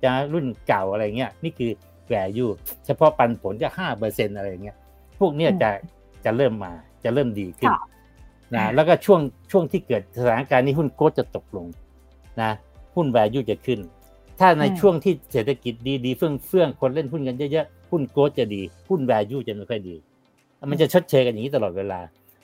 [0.03, 1.71] จะรุ่นเก่าอะไรเงี้ยนี่คือ
[2.13, 2.51] value
[2.87, 4.77] เฉพาะปันผลจะห้าเปอร์เซ็นต์อะไรเงี้ย
[5.19, 5.71] พวกเนี้ยจะ
[6.25, 6.73] จะเริ่มมา
[7.05, 7.73] จะเริ่มดีขึ้น
[8.55, 11.67] นะแล้วก็ช่วงช่วงที่เกิดสถานการณ์นี้หุ้นโกจะตกลง
[12.43, 12.51] นะ
[12.95, 13.79] หุ้น value จะขึ้น
[14.41, 15.75] ถ้าในช่วงที่เศรษฐกิจ
[16.05, 19.97] ดีๆเฟื่องเฟื่องคนเล่นหุ้นกันเยอะหุ้น growth จะดีหุ้น value จะไม่ค่อยดี
[20.71, 22.01] มันจะชดเชยกันอย่างนี้ตลอดเวลา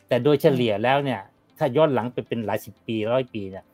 [0.09, 1.21] แต่โดยเฉลี่ยแล้วเนี่ย
[1.59, 3.65] ถ้าย้อนหลังไปเป็นหลายสิบปีร้อยปีเนี่ย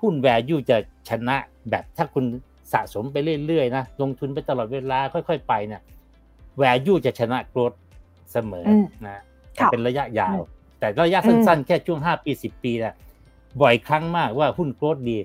[0.00, 0.76] หุ้น value จะ
[1.08, 1.36] ชนะ
[1.70, 2.24] แบบถ้าคุณ
[2.72, 3.16] สะสมไป
[3.46, 5.80] เรื่อยๆนะลงทุนไปตลอดเวลาค่อยๆไปเนี่ย
[6.58, 7.72] value จะชนะ growth
[8.32, 8.66] เสมอ
[9.06, 9.22] นะ
[9.70, 10.38] เป็นระยะยาว
[10.78, 12.94] แต่ระยะสั้นๆ แค่ช่วงห้าปีสิบปีนะ
[13.62, 15.18] บ่อยครั้งมากว่าหุ้น growth ดี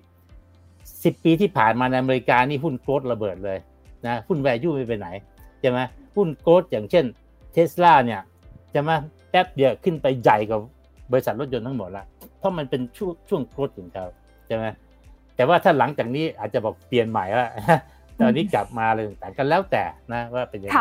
[1.03, 3.57] สิบปีที่ผ่านมาในอเมริกานี่หุ้น growth ระเบิดเลย
[4.05, 5.07] นะหุ้น value ไม่ไปไหน
[5.61, 5.79] ใช่ไหม
[6.15, 7.05] หุ้น growth อย่างเช่น
[7.53, 8.21] เทสลาเนี่ย
[8.73, 8.95] จะมา
[9.29, 10.59] แป๊บเดียวขึ้นไปใหญ่กว่า
[11.11, 12.05] บริษัทรถยนต์ทั้งหมดละ
[12.39, 14.05] เพราะมันเป็นช่วงช่วงโกลดของเขา
[14.47, 14.65] ใช่ไหม
[15.35, 17.47] แต่ว่าถ้าหลังจากนี้อาจจะบอกเปลี่ยนใหม่ว่า
[18.19, 20.73] ตอนนี้กลับมาอะไรต่างกันแล้วแต่นะว่าเป็นยังไง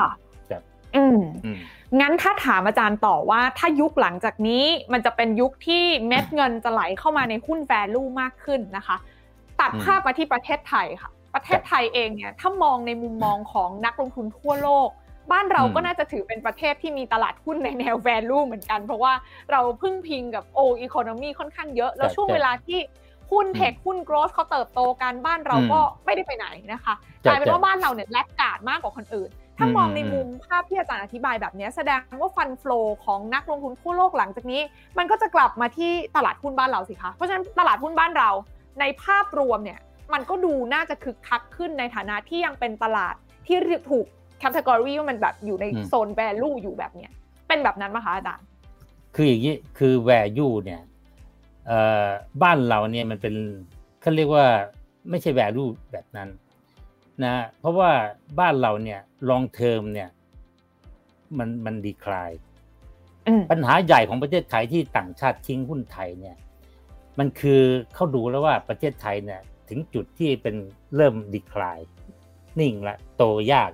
[0.49, 0.63] แบบ
[0.97, 1.19] อืม
[2.01, 8.97] งั้นถ้าถามอาจารย์ต่อว่าถ้ายุคหลังจากนี้มันจะเป็นยุคที่เม็ดเงินจะไหลเข้ามาในหุ้นแวลูมากขึ้นนะคะ
[9.63, 14.89] ตัดภาพมาที่ประเทศไทยค่ะ ประเทศไทยเองเนี่ยถ้ามองในมุมมองของนักลงทุนทั่วโลก
[15.33, 19.13] บ้านเราก็น่าจะถือเป็นประเทศที่มีตลาดหุ้นในแนวแวลูเหมือนกัน เพราะว่า
[19.51, 22.79] เราพึ่งพิงกับ old economy ค่อนข้างเยอะ แล้วช่วงเวลาที่
[23.33, 26.95] หุ้น tech หุ้น growth เขาเติบโตกันบ้านเราก็ไม่ได้ไปไหนนะคะ
[27.25, 34.61] กลายเป็นว่าบ้านเราเนี่ย laggard มากกว่าคนอื่น ถ้ามองในมุมภาพที่อาจารย์อธิบายแบบนี้แสดงว่า fund flow ของนักลงทุนทั่วโลกหลังจากนี้
[34.99, 38.31] มันก็จะกลับมาที่ตลาดหุ้นบ้านเราสิคะเพราะฉะนั้นตลาดหุ้นบ้านเรา
[38.81, 39.81] ในภาพรวมเนี่ย
[40.13, 43.15] มันก็ดูน่าจะคึกคักขึ้นในฐานะที่ยังเป็นตลาด
[43.47, 43.59] ที่
[43.91, 44.07] ถูก
[44.39, 47.13] category ว่ามันแบบอยู่ในโซน value อยู่แบบเนี้ย
[47.49, 48.47] เป็นแบบนั้นไหมคะอาจารย์
[49.15, 50.81] คืออย่างนี้คือแวลูเนี่ย
[52.43, 53.35] บ้านเราเนี่ยมันเป็น
[54.01, 54.47] เขาเรียกว่า
[55.11, 56.29] ไม่ใช่แวลูแบบนั้น
[57.25, 57.91] นะเพราะว่า
[58.41, 60.09] บ้านเราเนี่ยลองเทอมเนี่ย
[61.39, 62.31] มันมันดีคลาย
[63.51, 66.37] ปัญหาใหญ่ของประเทศไทยที่ต่างชาติทิ้งหุ้นไทยเนี่ย
[67.19, 67.63] มันคือ
[67.95, 70.55] เขาดูแล้วว่าประเทศไทยเนี่ยถึงจุดที่เป็น
[70.97, 71.79] เริ่มดีคลาย
[72.61, 73.71] นิ่งละโตยาก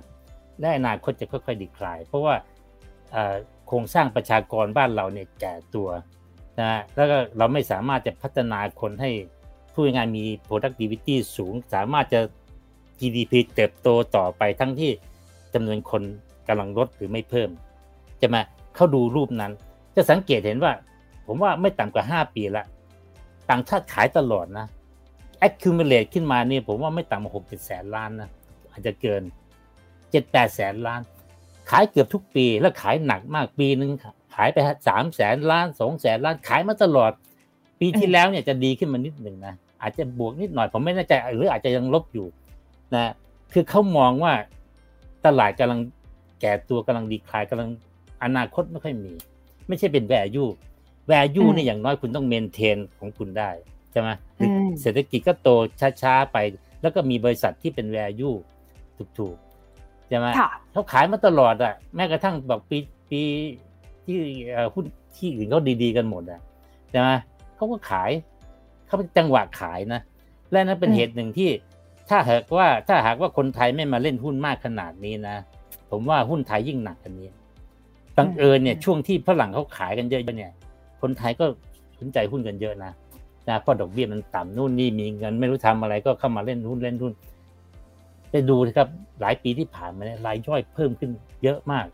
[0.59, 2.35] และอนาคตจะค่อยๆดีคลาย เพราะว่า
[3.67, 5.89] โครงสร้างประชากรบ้านเราเนี่ยแก่ตัว
[6.59, 9.11] นะแล้วก็เราไม่สามารถจะพัฒนาคนให้
[9.73, 12.21] ผู้งานมี productivity สูง สามารถจะ
[12.99, 14.91] GDP เติบโตต่อไปทั้งที่
[15.53, 16.03] จำนวนคน
[16.47, 17.49] กำลังลดหรือไม่เพิ่ม
[18.21, 18.41] จะมา
[18.75, 19.51] เข้าดูรูปนั้น
[19.95, 20.73] จะสังเกตเห็นว่า
[21.25, 22.63] ผมว่าไม่ต่ำกว่า 5 ปีละ
[23.49, 24.67] ต่างชาติขายตลอดนะ
[25.47, 28.29] accumulate ขึ้นมาเนี่ยผมว่าไม่ต่ำกว่าหกเจ็ดแสนล้านนะ
[28.71, 29.21] อาจจะเกิน
[30.11, 31.01] เจ็ดแปดแสนล้าน
[31.69, 33.91] ขายเกือบทุกปีแล้วขายหนักมากปีหนึ่ง
[34.35, 37.11] ขายไปสามแสนล้านสองแสนล้านขายมาตลอด
[37.79, 42.27] ปีที่แล้วเนี่ยจะดีขึ้นมานิดหนึ่งนะอาจจะบวกนิดหน่อยผมไม่แน่ใจหรืออาจจะยังลบอยู่
[42.95, 43.13] นะ
[43.53, 44.33] คือเขามองว่า
[45.25, 45.79] ตลาดกำลัง
[46.41, 47.69] แก่ตัวกำลังดีคลายกำลัง
[48.23, 49.13] อนาคตไม่ค่อยมี
[49.67, 50.45] ไม่ใช่เป็นแวร์ยู
[51.09, 53.49] value เนี่ยอย่างน้อยคุณต้อง maintain ของคุณได้
[53.91, 54.09] ใช่ไหม
[54.81, 55.49] เศรษฐกิจก็โต
[56.01, 56.37] ช้าๆไป
[56.81, 58.29] แล้วก็มีบริษัทที่เป็น value
[59.17, 60.27] ถูกๆใช่ไหม
[60.71, 62.77] เขาขายมาตลอดอะแม้กระทั่งบอกปี
[63.09, 63.21] ปี
[64.05, 64.17] ที่
[64.73, 64.85] หุ้น
[65.17, 66.41] ที่อื่นเขาดีๆกันหมดอะ
[66.91, 67.09] ใช่ไหม
[67.55, 68.11] เขาก็ขาย
[68.87, 70.01] เขาเป็นจังหวะขายนะ
[70.51, 71.49] และนั้นเป็นเหตุหนึ่งที่
[72.09, 75.37] ถ้าหากว่าถ้าหากว่าคนไทยไม่มาเล่นหุ้นมากขนาดนี้นะ
[75.91, 77.27] ผมว่าหุ้นไทยยิ่งหนักกันนี้
[78.17, 80.51] บังเอิญเนี่ยช่วงที่ฝรั่งเขาขายกันเยอะๆเนี่ย
[81.01, 81.45] คนไทยก็
[81.99, 82.91] สนใจหุ้นกันเยอะนะ
[83.47, 87.13] นะเพราะดอกเบี้ยมันต่ำนู่นนี่มีเงินไม่รู้ทำอะไรก็เข้ามาเล่นหุ้นเล่นหุ้น
[88.31, 88.87] ไปดูนะครับ
[89.21, 91.11] หลายปีที่ผ่านมาเนี่ยรายย่อยเพิ่มขึ้น
[91.43, 91.85] เยอะมาก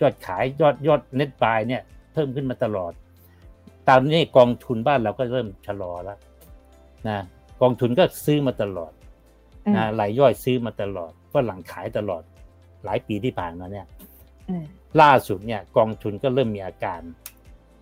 [0.00, 1.82] ยอดขายยอดยอดเน็ตบายเนี่ย
[2.12, 2.92] เพิ่มขึ้นมาตลอด
[3.88, 6.18] ตามนี้กองทุนบ้านเราก็เริ่มชะลอแล้ว
[7.08, 7.18] นะ
[7.60, 8.92] กองทุนก็ซื้อมาตลอด
[9.76, 12.22] นะรายย่อยซื้อมาตลอดฝรั่งขายตลอด
[12.84, 13.86] หลายปีที่ผ่านมาเนี่ย
[15.00, 17.00] ล่าสุดเนี่ย กองทุนก็เริ่มมีอาการ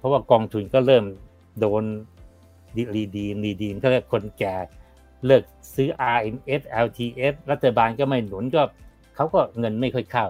[0.03, 1.05] เพราะว่ากองทุนก็เริ่ม
[1.61, 1.85] โดน
[2.77, 4.55] ดีรีดีนรีดีนก็เรียกคนแก่
[5.27, 5.43] เลิก
[5.75, 8.63] ซื้อ RMS LTF รัฐบาลก็ไม่หนุนก็
[9.15, 10.27] เขาก็เงินไม่ค่อยเข้า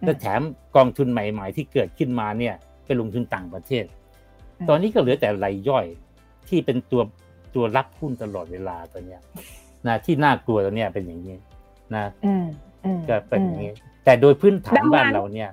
[0.00, 0.40] และแถม
[0.76, 3.84] กองทุนใหม่ ๆ ที่เกิดขึ้นมาเนี่ยไปลงทุนต่างประเทศ
[4.68, 5.86] ตอนนี้ก็เหลือแต่รายย่อย
[6.48, 7.02] ที่เป็นตัว
[7.54, 9.20] ตัวรับหุ้นตลอดเวลาตอนเนี้ย
[9.86, 11.36] นะที่น่ากลัวตอนนี้เป็นอย่างนี้
[11.94, 12.04] นะ
[13.08, 13.72] ก็เป็นอย่างนี้
[14.04, 15.50] แต่โดยพื้นฐานบ้านเราเนี่ย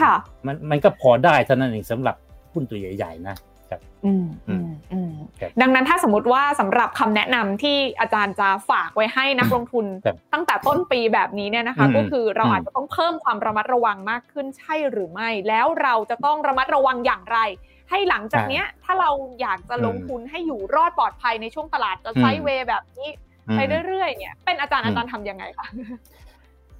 [0.00, 0.14] ค่ะ
[0.46, 2.16] มันมันก็พอได้เท่านั้นเองสำหรับ
[2.58, 3.36] หุ้นตัวใหญ่ๆนะ
[5.60, 9.86] ดังนั้นถ้าสมมติว่าสำหรับคำแนะนำที่อาจารย์จะฝากไว้ให้นักลงทุน
[10.32, 17.38] ตั้งแต่ต้นปีแบบนี้เนี่ยนะคะ ก็คือเราอาจจะต้องเพิ่มความระมัดระวังมากขึ้นใช่หรือไม่ แล้วเราจะต้องระมัดระวังอย่างไร
[17.90, 23.08] ให้หลังจากเนี้ย ถ้าเราอยากจะลงทุนให้อยู่รอดปลอดภัยในช่วงตลาดจะไซด์เวย์แบบนี้
[23.56, 25.66] ไปเรื่อยๆเนี่ยเป็นอาจารย์อาจารย์ทำยังไงคะ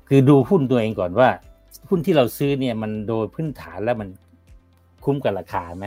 [0.08, 1.28] คือดูหุ้นตัวเองก่อนว่า
[1.88, 4.08] หุ้นที่เราซื้อเนี่ยมันโดยพื้นฐานแล้วมัน
[5.09, 5.86] คุ้มกับราคาไหม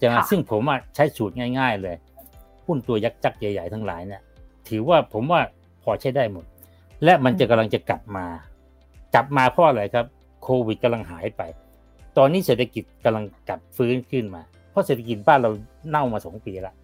[0.00, 1.96] จะมาซึ่งผมอะใช้สูตรง่าย ๆ เลย
[2.66, 4.22] หุ้นตัวยักษ์จักใหญ่ ๆ ทั้งหลายเนี่ย
[4.68, 5.40] ถือว่าผมว่า
[5.82, 6.44] พอใช้ได้หมด
[7.04, 8.26] และมันจะกำลังจะกลับมา
[9.14, 10.06] กลับมาเพราะอะไรครับ
[10.42, 11.42] โควิดกำลังหายไป
[12.16, 15.50] ตอนนี้เศรษฐกิจกำลังกลับฟื้นขึ้นมา เพราะเศรษฐกิจบ้านเรา
[15.88, 16.74] เน่ามาสองปีแล้ว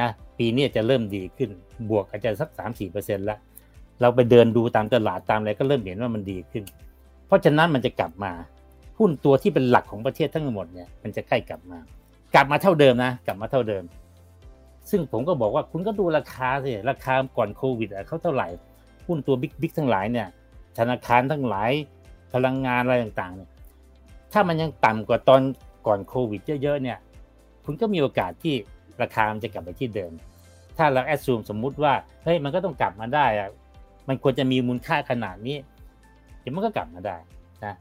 [0.00, 1.50] นะปีนี้จะเริ่มดีขึ้น
[1.90, 3.38] บวกอาจจะสักสามสี่เปอร์เซ็นต์แล้ว
[4.00, 6.64] เราไปเดินดูตามตลาดตามอะไรก็เริ่มเห็นว่ามันดีขึ้น
[7.26, 8.32] เพราะฉะนั้นมันจะกลับมา
[8.98, 11.78] หุ้นตัวที่เป็นหลักของประเทศทั้งหมดเนี่ยมันจะใกล้กลับมา
[12.34, 13.84] กลับมาเท่าเดิมนะ กลับมาเท่าเดิม
[14.90, 18.48] ซึ่งผมก็บอกว่าคุณก็ดูราคาสิราคาก่อนโควิดเขาเท่าไหร่
[19.06, 20.28] หุ้นตัวบิ๊กบิ๊กทั้งหลายเนี่ย
[20.78, 21.70] ธนาคารทั้งหลาย
[22.32, 23.50] พลังงานอะไรต่างๆเนี่ย
[24.32, 25.42] ถ้ามันยังต่ำกว่าตอน
[25.86, 26.98] ก่อนโควิดเยอะๆเนี่ย
[27.64, 28.54] คุณก็มีโอกาสที่
[29.02, 30.12] ราคามันจะกลับไปที่เดิม
[30.76, 31.92] ถ้าเราแอดซูมสมมุติว่า
[32.24, 33.50] เฮ้ยมันก็ต้องกลับมาได้อะ
[34.08, 35.56] มันควรจะมีมูลค่าขนาดนี้
[36.40, 37.16] เดี๋ยวมันก็กลับมาได้
[37.64, 37.74] นะ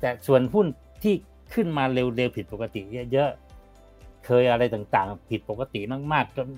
[0.00, 0.66] แต่ส่วนหุ้น
[1.02, 1.14] ที่
[1.54, 2.80] ขึ้นมาเร็วๆผิดปกติ
[3.12, 5.80] เยอะๆเคยอะไรต่างๆ ผิดปกติ
[6.12, 6.48] มากๆจน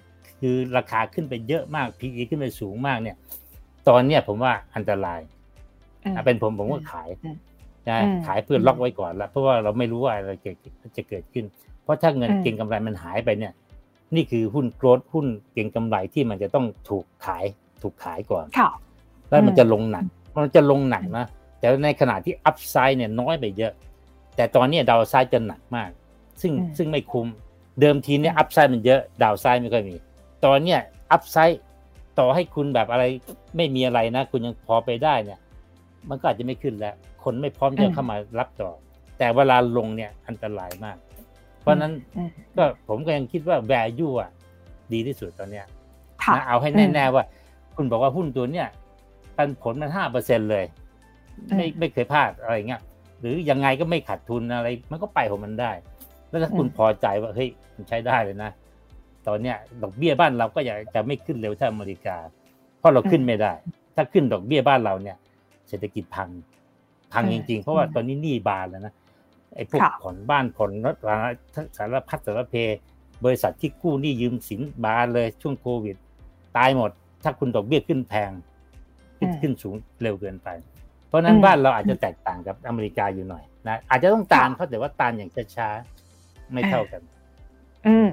[0.40, 3.16] คือราคาขึ้นไปเยอะมาก PE ขึ้นไปสูงมากเนี่ย
[3.88, 5.20] ตอนเนี้ยผมว่าอันตราย
[6.24, 7.08] เป็นผมผมก็ขาย
[7.88, 10.32] นะขายเพื่อล็อกไว้ก่อนแล้วเพราะว่าเราไม่รู้ว่าอะไร
[10.96, 11.44] จะเกิดขึ้น
[11.82, 13.52] เพราะถ้าเงินเก็งกำไรมันหายไปเนี่ย
[14.14, 17.44] นี่คือหุ้นโกรดหุ้นเก่งกำไรที่มันจะต้องถูกขาย
[17.82, 18.70] ถูกขายก่อนค่ะ
[19.28, 20.04] แล้วมันจะลงหนัก
[20.44, 21.26] มันจะลงหนักนะ
[21.60, 23.72] แต่ในขณะที่อัพไซด์เนี่ยน้อยไปเยอะ
[24.36, 25.90] แต่ตอนนี้ดาวไซด์จะหนักมาก
[26.40, 27.28] ซึ่งซึ่งไม่คุ้ม
[27.80, 29.96] เดิมทีเนี่ยอัพไซด์มันเยอะ ดาวไซด์ไม่ค่อยมี
[30.44, 30.80] ตอนเนี้ย
[31.12, 31.60] อัพไซด์
[32.18, 33.04] ต่อให้คุณแบบอะไร
[33.56, 35.38] ไม่มีอะไรนะ คุณยังพอไปได้เนี่ย
[36.08, 36.94] มันก็อาจจะไม่ขึ้นแล้ว
[37.24, 38.70] คนไม่พร้อมจะเข้ามารับต่อ
[39.18, 40.96] แต่เวลาลงเนี่ยอันตรายมาก
[41.60, 41.92] เพราะนั้น
[42.56, 44.30] ก็ผมก็ยังคิดว่า value อะ
[44.92, 45.66] ดีที่สุดตอนเนี้ย
[46.34, 47.24] นะเอาให้แน่ๆว่า
[47.76, 48.68] คุณบอกว่าหุ้นตัวเนี้ย
[49.36, 50.64] ปันผลมันห้าเปอร์เซ็นเลย
[51.48, 52.80] ไม่ไม่เคยพลาดอะไรเงี้ย
[53.20, 55.72] หรือยังไงก็ไม่ขาดทุนอะไร มันก็ไปของมันได้
[56.28, 58.50] แล้วถ้าคุณพอใจว่าเฮ้ยมันใช้ได้เลยนะ
[59.26, 62.16] ตอนเนี้ยดอกเบี้ยบ้านเราก็อยากจะไม่ขึ้นเร็วเท่าอเมริกา
[62.78, 63.52] เพราะเราขึ้นไม่ได้
[63.94, 65.16] ถ้าขึ้นดอกเบี้ยบ้านเราเนี่ย
[65.68, 66.28] เศรษฐกิจพัง
[67.12, 68.94] พังจริง ๆ เพราะว่าตอนนี้หนี้บานแล้วนะ
[69.54, 70.96] ไอ้พวกผ่อนบ้านผ่อนรถ
[71.76, 72.54] สารพัดสารเพ
[73.24, 75.96] บริษัทที่กู้หนี้ยืมสินบานเลยช่วงโควิด
[76.56, 76.90] ตายหมด
[77.22, 78.30] ถ้าคุณดอกเบี้ยขึ้นแพง
[79.18, 80.48] ขึ้นขึ้นสูงเร็วเกินไป
[81.10, 87.02] เพราะนั้นบ้านเราอาจจะแตกต่างกับอเมริกาอยู่หน่อยนะอาจจะต้องตามเขาแต่ว่าตามอย่างช้าๆไม่เท่ากัน
[87.86, 88.06] อืม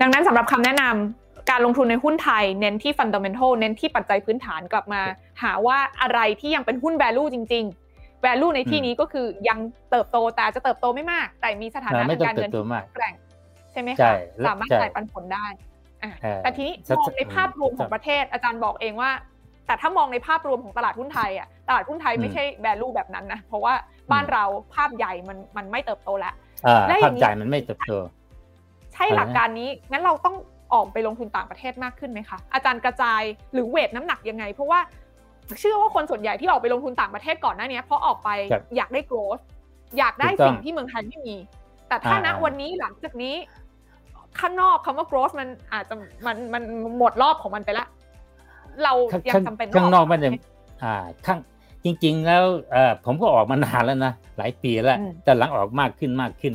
[0.00, 5.02] ดังนั้นสำหรับคำแนะนำการลงทุนในหุ้นไทย เน้นที่ฟันดัมเบลเน้นที่ปัจจัยพื้นฐานกลับมา
[5.42, 9.58] หาว่าอะไรที่ยังเป็นหุ้น value จริงๆ value ในที่นี้ก็คือยัง
[9.90, 13.14] เติบโตแต่จะเติบโตไม่มาก แต่มีสถานะทางการเงินที่แกร่ง
[13.72, 14.12] ใช่ไหมคะ
[14.46, 15.46] สามารถจ่ายปันผลได้
[16.42, 19.10] แต่ทีนี้มองในภาพรวมของประเทศอาจารย์บอกเองว่า
[19.66, 23.74] แต่ถ้ามองในภาพรวมของตลาดหุ้นไทยอะตลาดหุ้นไทยไม่ใช่แวลูแบบนั้นนะเพราะว่า
[24.12, 24.44] บ้านเรา
[24.74, 26.34] ภาพใหญ่มันมันไม่เติบโตแล้ว
[27.04, 27.92] ภาพใหญ่มันไม่เติบโต
[28.94, 30.36] ใช่หลักการนี้งั้นเราต้อง
[30.74, 34.80] ออกไปลงทุนต่างประเทศมากขึ้นไหมคะอาจารย์กระจายหรือเวทน้ำหนักยังไง เพราะว่า
[35.60, 38.28] เชื่อว่าคนส่วนใหญ่ที่ออกไปลงทุนต่างประเทศก่อนหน้านี้เพราะออกไป
[38.76, 39.38] อยากได้โกรธ
[39.98, 41.36] อยากได้สิ่งที่เมืองไทยไม่มี
[41.88, 43.34] แต่ถ้าณวันนี้หลังจากนี้
[44.40, 45.94] ข้างนอกคำว่า growth มันอาจจะ
[46.26, 46.62] มันมัน
[46.98, 47.88] หมดรอบของมันไปแล้ว
[48.82, 48.92] เรา
[49.28, 50.34] ยังจำเป็นข้างนอกมันยัง
[50.84, 50.94] อ่า
[51.26, 51.38] ข้าง
[51.84, 56.54] จริง ๆ แล้วเออผมก็ออกมานานแล้วนะหลายปีแล้ว แต่หลังออกมากขึ้นมากขึ้น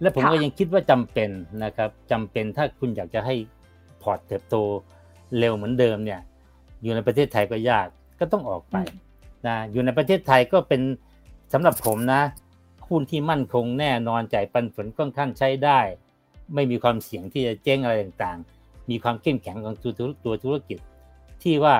[0.00, 1.30] และผมก็ยังคิดว่าจำเป็น
[1.64, 3.34] นะครับจำเป็นถ้าคุณอยากจะให้
[4.02, 4.56] พอร์ตเติบโต
[5.38, 6.20] เร็วเหมือนเดิมเนี่ย
[6.82, 7.86] อยู่ในประเทศไทยก็ยาก
[8.20, 8.76] ก็ต้องออกไป
[9.46, 10.82] นะอยู่ในประเทศไทยก็เป็น
[11.52, 12.22] สำหรับผมนะ
[12.88, 15.80] หุ้นที่มั่นคงแน่นอนจ่ายปันผลค่อนข้างใช้ได้
[16.54, 19.92] ไม่มีความเสี่ยงที่จะเจ๊งอะไรต่างๆ มีความเข้มแข็งของตัว
[20.24, 20.78] ตัวธุรกิจ
[21.42, 21.76] ที่ว่า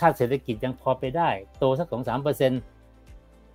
[0.00, 2.52] ถ้าเศรษฐกิจยังพอไปได้ โตสักสองสามเปอร์เซ็น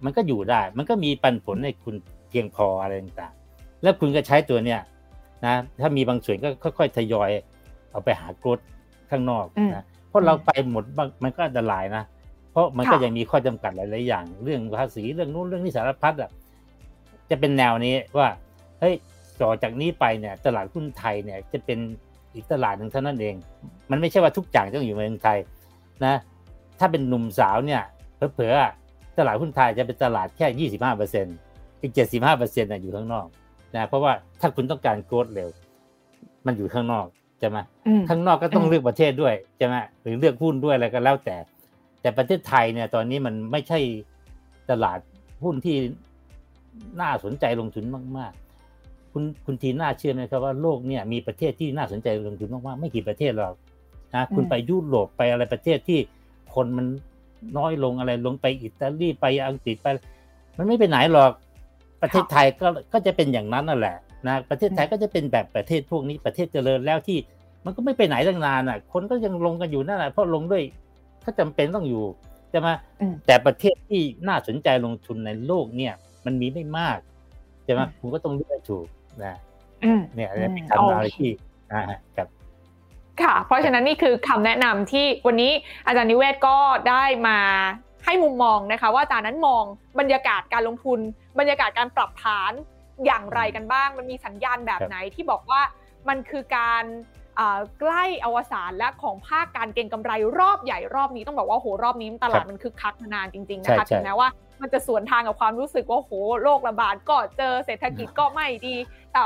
[0.04, 1.96] มันก็อยู่ได้ มันก็มีปันผลให้คุณ
[2.30, 4.80] เพียงพออะไรต่างๆ แล้วคุณก็ใช้ตัวเนี้ย
[5.46, 7.30] นะถ้ามีบางส่วนก็ค่อยๆทยอย
[7.92, 8.60] เอาไปหากรด
[9.10, 9.46] ข้างนอก
[9.76, 10.84] นะเพราะเราไปหมด
[11.24, 12.04] มันก็อันตรายนะ
[12.52, 16.32] เพราะมันก็ยังมีข้อจำกัดหลายๆอย่าง เรื่องภาษีเรื่องนู้นเรื่องนี้สารพัดอะ
[17.30, 18.28] จะเป็นแนวนี้ว่า
[18.80, 18.96] เฮ้ย
[19.42, 21.80] ต่อจากนี้ไปเนี่ย ตลาดหุ้นไทยเนี่ยจะเป็น
[22.36, 23.36] อีกตลาดหนึ่งเท่านั้นเอง
[23.92, 25.38] มันไม่ใช่ว่าทุกอย่างต้องอยู่เมืองไทย
[26.06, 26.16] นะ
[26.80, 27.82] ถ้าเป็นหนุ่มสาวเนี่ย
[28.36, 31.36] เผลอๆตลาดหุ้นไทยจะเป็นตลาดแค่ยี่สิบห้าเปอร์เซ็นต์
[31.82, 33.28] อีกเจ็ดสิบห้าเปอร์เซ็นต์อยู่ข้างนอก
[33.76, 35.50] นะเพราะว่าถ้าคุณต้องการโกรดเร็ว
[36.46, 37.08] มันอยู่ข้างนอก
[37.40, 37.58] ใช่ไหม
[38.10, 41.38] ข้างนอกก็ต้องเลือกประเทศด้วยใช่ไหมหรือเลือกหุ้นด้วยอะไรก็แล้วแต่
[42.02, 43.80] แต่ประเทศไทยเนี่ย ตอนนี้มันไม่ใช่
[44.70, 45.00] ตลาด
[45.44, 45.76] หุ้นที่
[47.02, 47.86] น่าสนใจลงทุน
[48.20, 48.34] มาก
[49.12, 53.54] คุณคุณทีน่าเชื่อไหมครับว่าโลกเนี่ยมีประเทศที่น่าสนใจลงทุนมากๆไม่กี่ประเทศหรอก
[54.14, 56.00] นะคุณไปยุโรปไปอะไรประเทศที่
[56.56, 56.86] คนมัน
[57.58, 59.88] น้อยลงอะไรลงไปอิตาลีไปอังกฤษไป
[60.58, 61.32] มันไม่ไปไหนหรอก
[62.02, 63.98] ประเทศไทยก็ก็จะเป็นอย่างนั้นนั่นแหละ
[64.28, 67.18] นะประเทศไทยก็จะเป็นแบบประเทศพวกนี้ประเทศเจริญแล้วที่
[67.66, 70.64] มันก็ไม่ไปไหนตั้งนานอะ คนก็ยังลงกันอยู่นั่นแหละเพราะลงด้วย
[71.24, 72.04] ก็จำเป็นต้องอยู่
[72.50, 72.68] ใช่ไหม
[73.26, 75.94] แต่ประเทศที่น่าสนใจลงทุนในโลกเนี่ย
[76.26, 76.98] มันมีไม่มาก
[77.64, 78.86] ใช่ไหมคุณก็ต้องเลือกถูก
[79.24, 79.36] นะ
[80.16, 81.32] เนี่ยเป็นคำอะไรที่
[81.72, 82.28] นะครับ
[83.22, 85.52] ค่ะ เพราะฉะนั้นนี่คือคำแนะนำที่วันนี้
[85.86, 86.58] อาจารย์นิเวศก็
[86.90, 87.40] ได้มา
[88.06, 89.64] ให้มุมมองนะคะ ว่าอาจารย์นั้นมอง
[90.00, 91.00] บรรยากาศการลงทุน
[91.40, 92.52] บรรยากาศการปรับฐาน
[93.06, 95.62] อย่างไรกันบ้าง มันมีสัญญาณแบบไหนที่บอกว่า
[96.10, 96.84] มันคือการ
[97.80, 104.30] ใกล้อวสานและของภาคการเก็งกำไรรอบใหญ่รอบนี้ต้องบอกว่าโหรอบนี้ตลาดมันคึกคักนานจริง ๆนะคะถึงแม้ว่า
[104.62, 108.76] มันจะสวนทางกับความรู้สึกว่าโหโรคระบาดก็เจอเศรษฐกิจก็ไม่ดี
[109.14, 109.22] แต่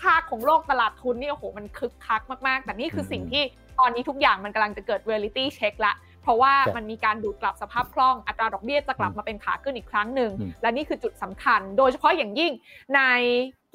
[0.00, 3.42] ภาคของโลกตลาดทุนนี่โหมันคึกคักมากๆ แต่นี่คือสิ่งที่
[3.80, 10.30] ตอนนี้ทุกอย่างมันกำลังจะเกิด reality check ละเพราะว่ามันมีการดูดกลับสภาพคล่องอัตราดอกเบี้ยจะกลับมาเป็นขาขึ้นอีกครั้งหนึ่ง
[10.62, 12.52] และนี่คือจุดสำคัญ โดยเฉพาะอย่างยิ่ง
[12.96, 13.00] ใน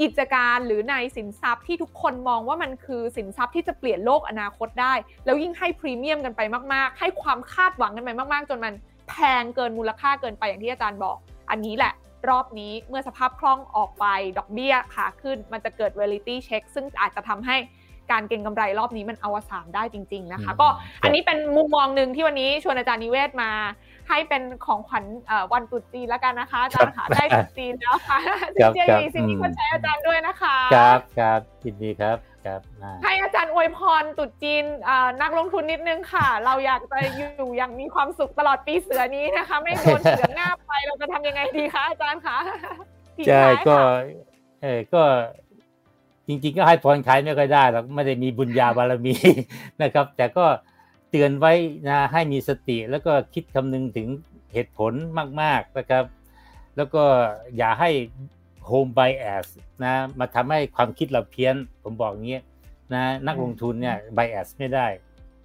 [0.01, 4.93] กิจการหรือในสินทรัพย์ที่ทุกคนมองว่ามันคือสินทรัพย์ที่จะเปลี่ยนโลกอนาคตได้
[5.25, 6.41] แล้วยิ่งให้พรีเมียมกันไป
[6.73, 8.73] มาก ๆ ให้ความคาดหวังกันไปมาก ๆ จนมัน
[9.11, 11.17] แพงเกินมูลค่าเกินไปอย่างที่อาจารย์บอก
[11.49, 11.93] อันนี้แหละ
[12.29, 14.05] รอบนี้เมื่อสภาพคล่องออกไป
[14.37, 17.57] ดอกเบี้ยขาขึ้น มันจะเกิด reality check ซึ่งอาจจะทำให้
[18.11, 20.67] การเก็งกำไรรอบนี้มันอวสานได้จริง ๆนะคะ ก็
[21.03, 23.51] อันนี้เป็นมุมมองหนึ่งที่วันนี้ชวนอาจารย์นิเวศมา
[24.09, 25.05] ให้เป็นของขวัญ
[25.53, 28.17] วันตรุษจีนแล้วกันนะคะอาจารย์ค่ะได้ตรุษจีนแล้วค่ะ
[28.73, 32.61] เจียมีสิ่งที่คนใช้อาจารย์ด้วยนะคะ ครับครับยินดีครับ ครับ
[33.03, 34.63] ให้อาจารย์อวยพรตุดจีน
[35.21, 42.37] นักลงทุนนิดนึงค่ะ เราอยากจะอยู่อย่างมีความสุขตลอดปีเสือนี้นะคะ ไม่โดนเสือหน้าไปเราจะทำยังไงดีคะอาจารย์คะ
[43.27, 43.75] ใช่ก็
[44.61, 45.03] เออก็
[46.27, 49.15] จริงๆ ก็ให้พรใครไม่ค่อยได้หรอกไม่ได้มีบุญญาบารมี
[49.81, 50.45] นะครับ แต่ก็
[51.09, 51.53] เตือนไว้
[51.87, 54.07] นะให้มีสติแล้วก็คิดคำนึงถึง
[54.53, 54.93] เหตุผล
[55.41, 56.03] มาก ๆนะครับ
[56.77, 57.03] แล้วก็
[57.57, 57.89] อย่าให้
[58.65, 59.47] โฮมไบแอส
[59.83, 62.39] นะมาทำให้ความคิดเราเพี้ยน ผมบอกงี้
[62.93, 64.87] นะนักลงทุนเนี่ยไบแอสไม่ได้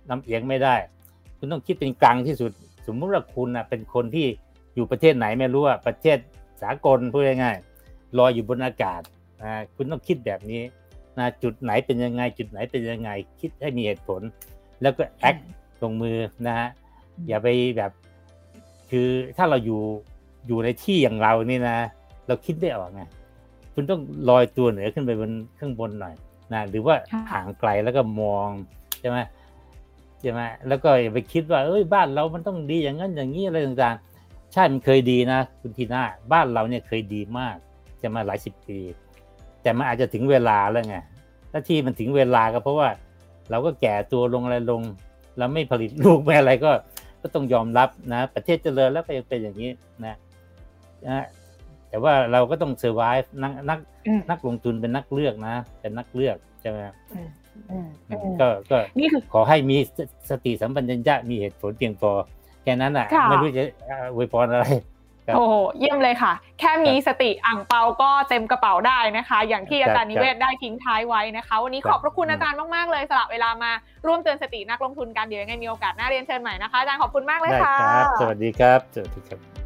[0.09, 0.77] น้ำเอียงไม่ได้
[1.39, 2.53] คุณต้องคิดเป็นกลางที่สุด
[2.87, 4.27] สมมุติว่าคุณนะเป็นคนที่
[4.75, 6.19] อยู่ประเทศไหนไม่รู้ว่าประเทศ
[6.63, 9.03] สากลพูดง่ายๆลอยอยู่บนอากาศ
[9.43, 10.63] นะคุณต้องคิดแบบนี้
[11.19, 13.11] นะจุดไหนเป็นยังไง จุดไหนเป็นยังไง
[13.41, 14.21] คิดให้มีเหตุผล
[14.83, 15.37] แล้วก็แอค
[15.83, 16.69] ลงมือนะฮะ
[17.29, 17.93] อย่าไปแบบ
[18.91, 19.83] คือถ้าเราอยู่
[20.47, 21.79] อยู่ในที่อย่างเรานี่นะ
[22.27, 23.03] เราคิดไม่ออกไง
[23.75, 26.15] คุณต้องลอยตัวเหนือขึ้นไปบนข้างบนหน่อย
[26.53, 26.95] นะหรือว่า
[27.31, 28.49] ห่างไกลแล้วก็มอง
[29.01, 29.19] ใช่ไหม
[30.21, 36.03] ใช่ไหมแล้วก็อย่าไปคิดว่า เอ้ยบ้านเรามันต้องดีอย่างนั้นอย่างนี้อะไรต่างๆ ใช่มันเคยดีนะคุณทีน่า
[36.33, 37.57] บ้านเราเนี่ยเคยดีมาก
[38.03, 38.79] จะมาหลายสิบปี
[39.63, 40.97] แต่มันอาจจะถึงเวลาแล้วไง
[41.51, 42.89] ถ้าที่มันถึงเวลาก็เพราะว่า
[43.51, 44.83] เราก็แก่ตัวลงอะไรลง
[45.39, 46.73] เราไม่ผลิตลูกไม่อะไรก็
[47.23, 49.71] ก็ต้องยอมรับนะ ประเทศเจริญแล้วก็ยังเป็นอย่างนี้
[50.05, 50.17] นะ
[51.07, 51.25] นะ
[51.91, 53.79] แต่ว่าเราก็ต้องเซอร์ไวฟ์นักนัก
[54.31, 56.79] นักลงทุนเป็นนักเลือกนะ เป็นนักเลือกใช่ไหม
[58.41, 58.79] ก็ก็
[59.33, 59.77] ขอให้มี
[60.31, 62.11] สติสัมปชัญญะมีเหตุผลเพียงพอ
[62.63, 63.65] แค่นั้นอะ ไม่รู้จะ
[64.15, 64.67] อวยพรอะไร
[65.37, 65.45] โอ้
[65.79, 73.71] เยี่ยมเลยค่ะ แค่มีสติอ่างเปาก็เต็มกระเป๋าได้นะคะ อย่างที่อาจารย์นิเวศได้ทิ้งท้ายไว้นะคะ วันนี้ขอบพระคุณอาจารย์มาก ๆ เลยสละเวลามา
[74.07, 77.77] ร่วมเตือนสตินักลงทุนกันเดี๋ยวยังไงมีโอกาสหน้าเรียนเชิญใหม่นะคะอาจารย์ขอบคุณมากเลยค่ะ
[78.21, 79.66] สวัสดีครับสวัสดีครับ